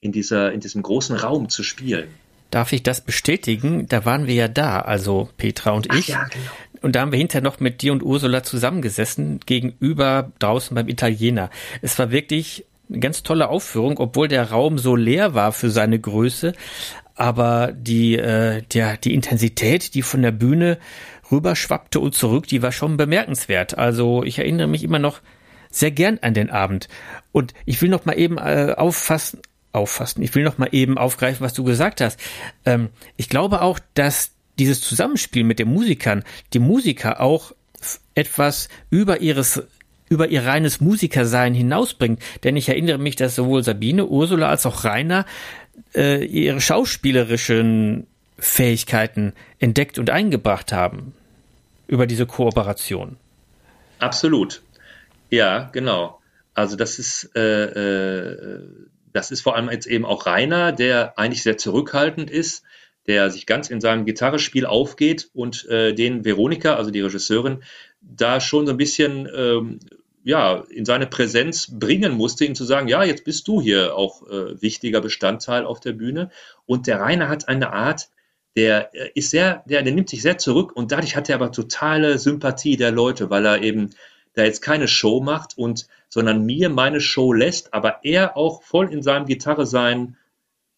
[0.00, 2.08] in dieser, in diesem großen Raum zu spielen.
[2.50, 3.86] Darf ich das bestätigen?
[3.86, 6.14] Da waren wir ja da, also Petra und ich.
[6.14, 6.50] Ach ja, genau.
[6.82, 11.50] Und da haben wir hinterher noch mit dir und Ursula zusammengesessen, gegenüber draußen beim Italiener.
[11.82, 16.00] Es war wirklich eine ganz tolle Aufführung, obwohl der Raum so leer war für seine
[16.00, 16.54] Größe.
[17.14, 20.78] Aber die, äh, der, die Intensität, die von der Bühne
[21.30, 23.76] rüberschwappte und zurück, die war schon bemerkenswert.
[23.76, 25.20] Also ich erinnere mich immer noch
[25.70, 26.88] sehr gern an den Abend.
[27.32, 29.40] Und ich will noch mal eben äh, auffassen,
[29.72, 30.22] auffassen.
[30.22, 32.18] Ich will noch mal eben aufgreifen, was du gesagt hast.
[32.64, 37.52] Ähm, ich glaube auch, dass dieses Zusammenspiel mit den Musikern, die Musiker auch
[38.14, 39.62] etwas über ihres
[40.10, 42.20] über ihr reines Musikersein hinausbringt.
[42.42, 45.24] Denn ich erinnere mich, dass sowohl Sabine, Ursula als auch Rainer
[45.94, 51.14] äh, ihre schauspielerischen Fähigkeiten entdeckt und eingebracht haben
[51.86, 53.16] über diese Kooperation.
[54.00, 54.62] Absolut.
[55.30, 56.20] Ja, genau.
[56.54, 58.60] Also das ist, äh, äh,
[59.12, 62.64] das ist vor allem jetzt eben auch Rainer, der eigentlich sehr zurückhaltend ist,
[63.06, 67.62] der sich ganz in seinem Gitarrespiel aufgeht und äh, den Veronika, also die Regisseurin,
[68.00, 69.80] da schon so ein bisschen ähm,
[70.22, 74.28] ja, in seine Präsenz bringen musste, ihm zu sagen, ja, jetzt bist du hier auch
[74.28, 76.30] äh, wichtiger Bestandteil auf der Bühne.
[76.66, 78.10] Und der Rainer hat eine Art,
[78.56, 81.52] der äh, ist sehr, der, der nimmt sich sehr zurück und dadurch hat er aber
[81.52, 83.90] totale Sympathie der Leute, weil er eben
[84.34, 88.92] da jetzt keine Show macht und, sondern mir meine Show lässt, aber er auch voll
[88.92, 90.16] in seinem Gitarre sein,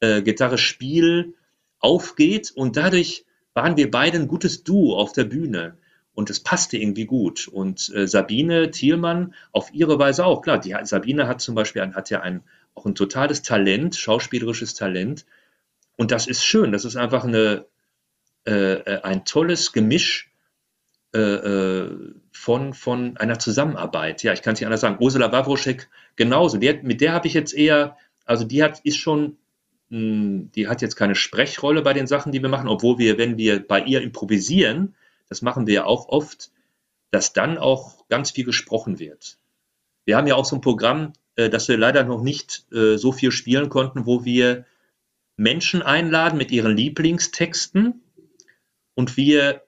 [0.00, 1.34] äh, Gitarrespiel
[1.78, 3.24] aufgeht und dadurch
[3.54, 5.76] waren wir beide ein gutes Duo auf der Bühne
[6.14, 7.48] und es passte irgendwie gut.
[7.48, 10.42] Und äh, Sabine Thielmann auf ihre Weise auch.
[10.42, 12.42] Klar, die, Sabine hat zum Beispiel hat ja ein,
[12.74, 15.24] auch ein totales Talent, schauspielerisches Talent.
[15.96, 16.72] Und das ist schön.
[16.72, 17.66] Das ist einfach eine,
[18.46, 20.31] äh, äh ein tolles Gemisch
[21.14, 24.22] äh, äh, von, von einer Zusammenarbeit.
[24.22, 24.96] Ja, ich kann es nicht anders sagen.
[24.98, 26.56] Ursula Wawroschek genauso.
[26.56, 29.36] Die hat, mit der habe ich jetzt eher, also die hat, ist schon,
[29.90, 33.36] hm, die hat jetzt keine Sprechrolle bei den Sachen, die wir machen, obwohl wir, wenn
[33.36, 34.94] wir bei ihr improvisieren,
[35.28, 36.50] das machen wir ja auch oft,
[37.10, 39.36] dass dann auch ganz viel gesprochen wird.
[40.06, 43.32] Wir haben ja auch so ein Programm, äh, das wir leider noch nicht so viel
[43.32, 44.64] spielen konnten, wo wir
[45.36, 48.00] Menschen einladen mit ihren Lieblingstexten
[48.94, 49.62] und wir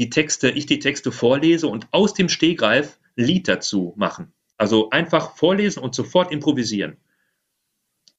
[0.00, 4.32] die Texte, ich die Texte vorlese und aus dem Stegreif ein Lied dazu machen.
[4.56, 6.96] Also einfach vorlesen und sofort improvisieren.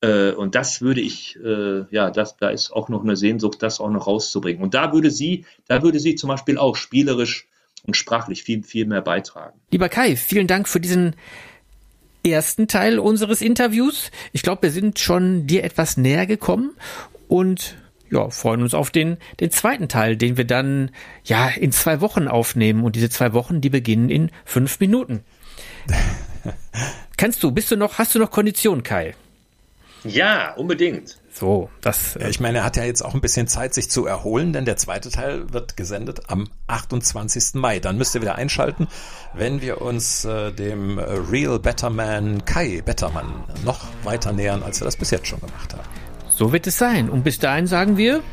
[0.02, 3.80] Äh, und das würde ich, äh, ja, das, da ist auch noch eine Sehnsucht, das
[3.80, 4.62] auch noch rauszubringen.
[4.62, 7.48] Und da würde sie, da würde sie zum Beispiel auch spielerisch
[7.84, 9.60] und sprachlich viel, viel mehr beitragen.
[9.72, 11.16] Lieber Kai, vielen Dank für diesen
[12.24, 14.12] ersten Teil unseres Interviews.
[14.34, 16.76] Ich glaube, wir sind schon dir etwas näher gekommen
[17.28, 17.76] und
[18.12, 20.92] ja, freuen uns auf den, den zweiten Teil, den wir dann
[21.24, 22.84] ja in zwei Wochen aufnehmen.
[22.84, 25.24] Und diese zwei Wochen, die beginnen in fünf Minuten.
[27.18, 29.16] Kannst du, bist du noch, hast du noch Kondition, Kai?
[30.04, 31.18] Ja, unbedingt.
[31.32, 32.16] So, das.
[32.20, 34.66] Ja, ich meine, er hat ja jetzt auch ein bisschen Zeit, sich zu erholen, denn
[34.66, 37.54] der zweite Teil wird gesendet am 28.
[37.54, 37.80] Mai.
[37.80, 38.88] Dann müsst ihr wieder einschalten,
[39.34, 44.98] wenn wir uns äh, dem Real Betterman Kai Bettermann noch weiter nähern, als wir das
[44.98, 46.11] bis jetzt schon gemacht haben.
[46.42, 47.08] So wird es sein.
[47.08, 48.24] Und bis dahin sagen wir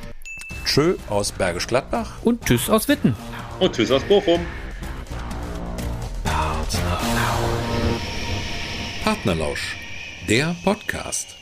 [0.64, 3.14] Tschö aus Bergisch Gladbach und Tschüss aus Witten.
[3.60, 4.40] Und Tschüss aus Bochum.
[9.04, 9.76] Partnerlausch,
[10.26, 11.37] der Podcast.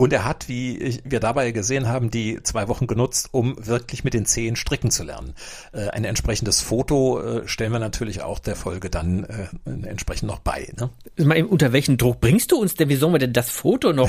[0.00, 4.14] Und er hat, wie wir dabei gesehen haben, die zwei Wochen genutzt, um wirklich mit
[4.14, 5.34] den Zehen stricken zu lernen.
[5.74, 10.38] Äh, ein entsprechendes Foto äh, stellen wir natürlich auch der Folge dann äh, entsprechend noch
[10.38, 10.72] bei.
[10.78, 11.44] Ne?
[11.44, 12.88] Unter welchen Druck bringst du uns denn?
[12.88, 14.08] Wie sollen wir denn das Foto noch?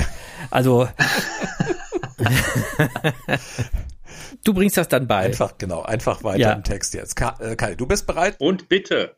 [0.50, 0.88] Also
[4.44, 5.18] du bringst das dann bei.
[5.18, 6.52] Einfach, genau, einfach weiter ja.
[6.52, 7.16] im Text jetzt.
[7.16, 8.36] Kai, du bist bereit?
[8.38, 9.14] Und bitte.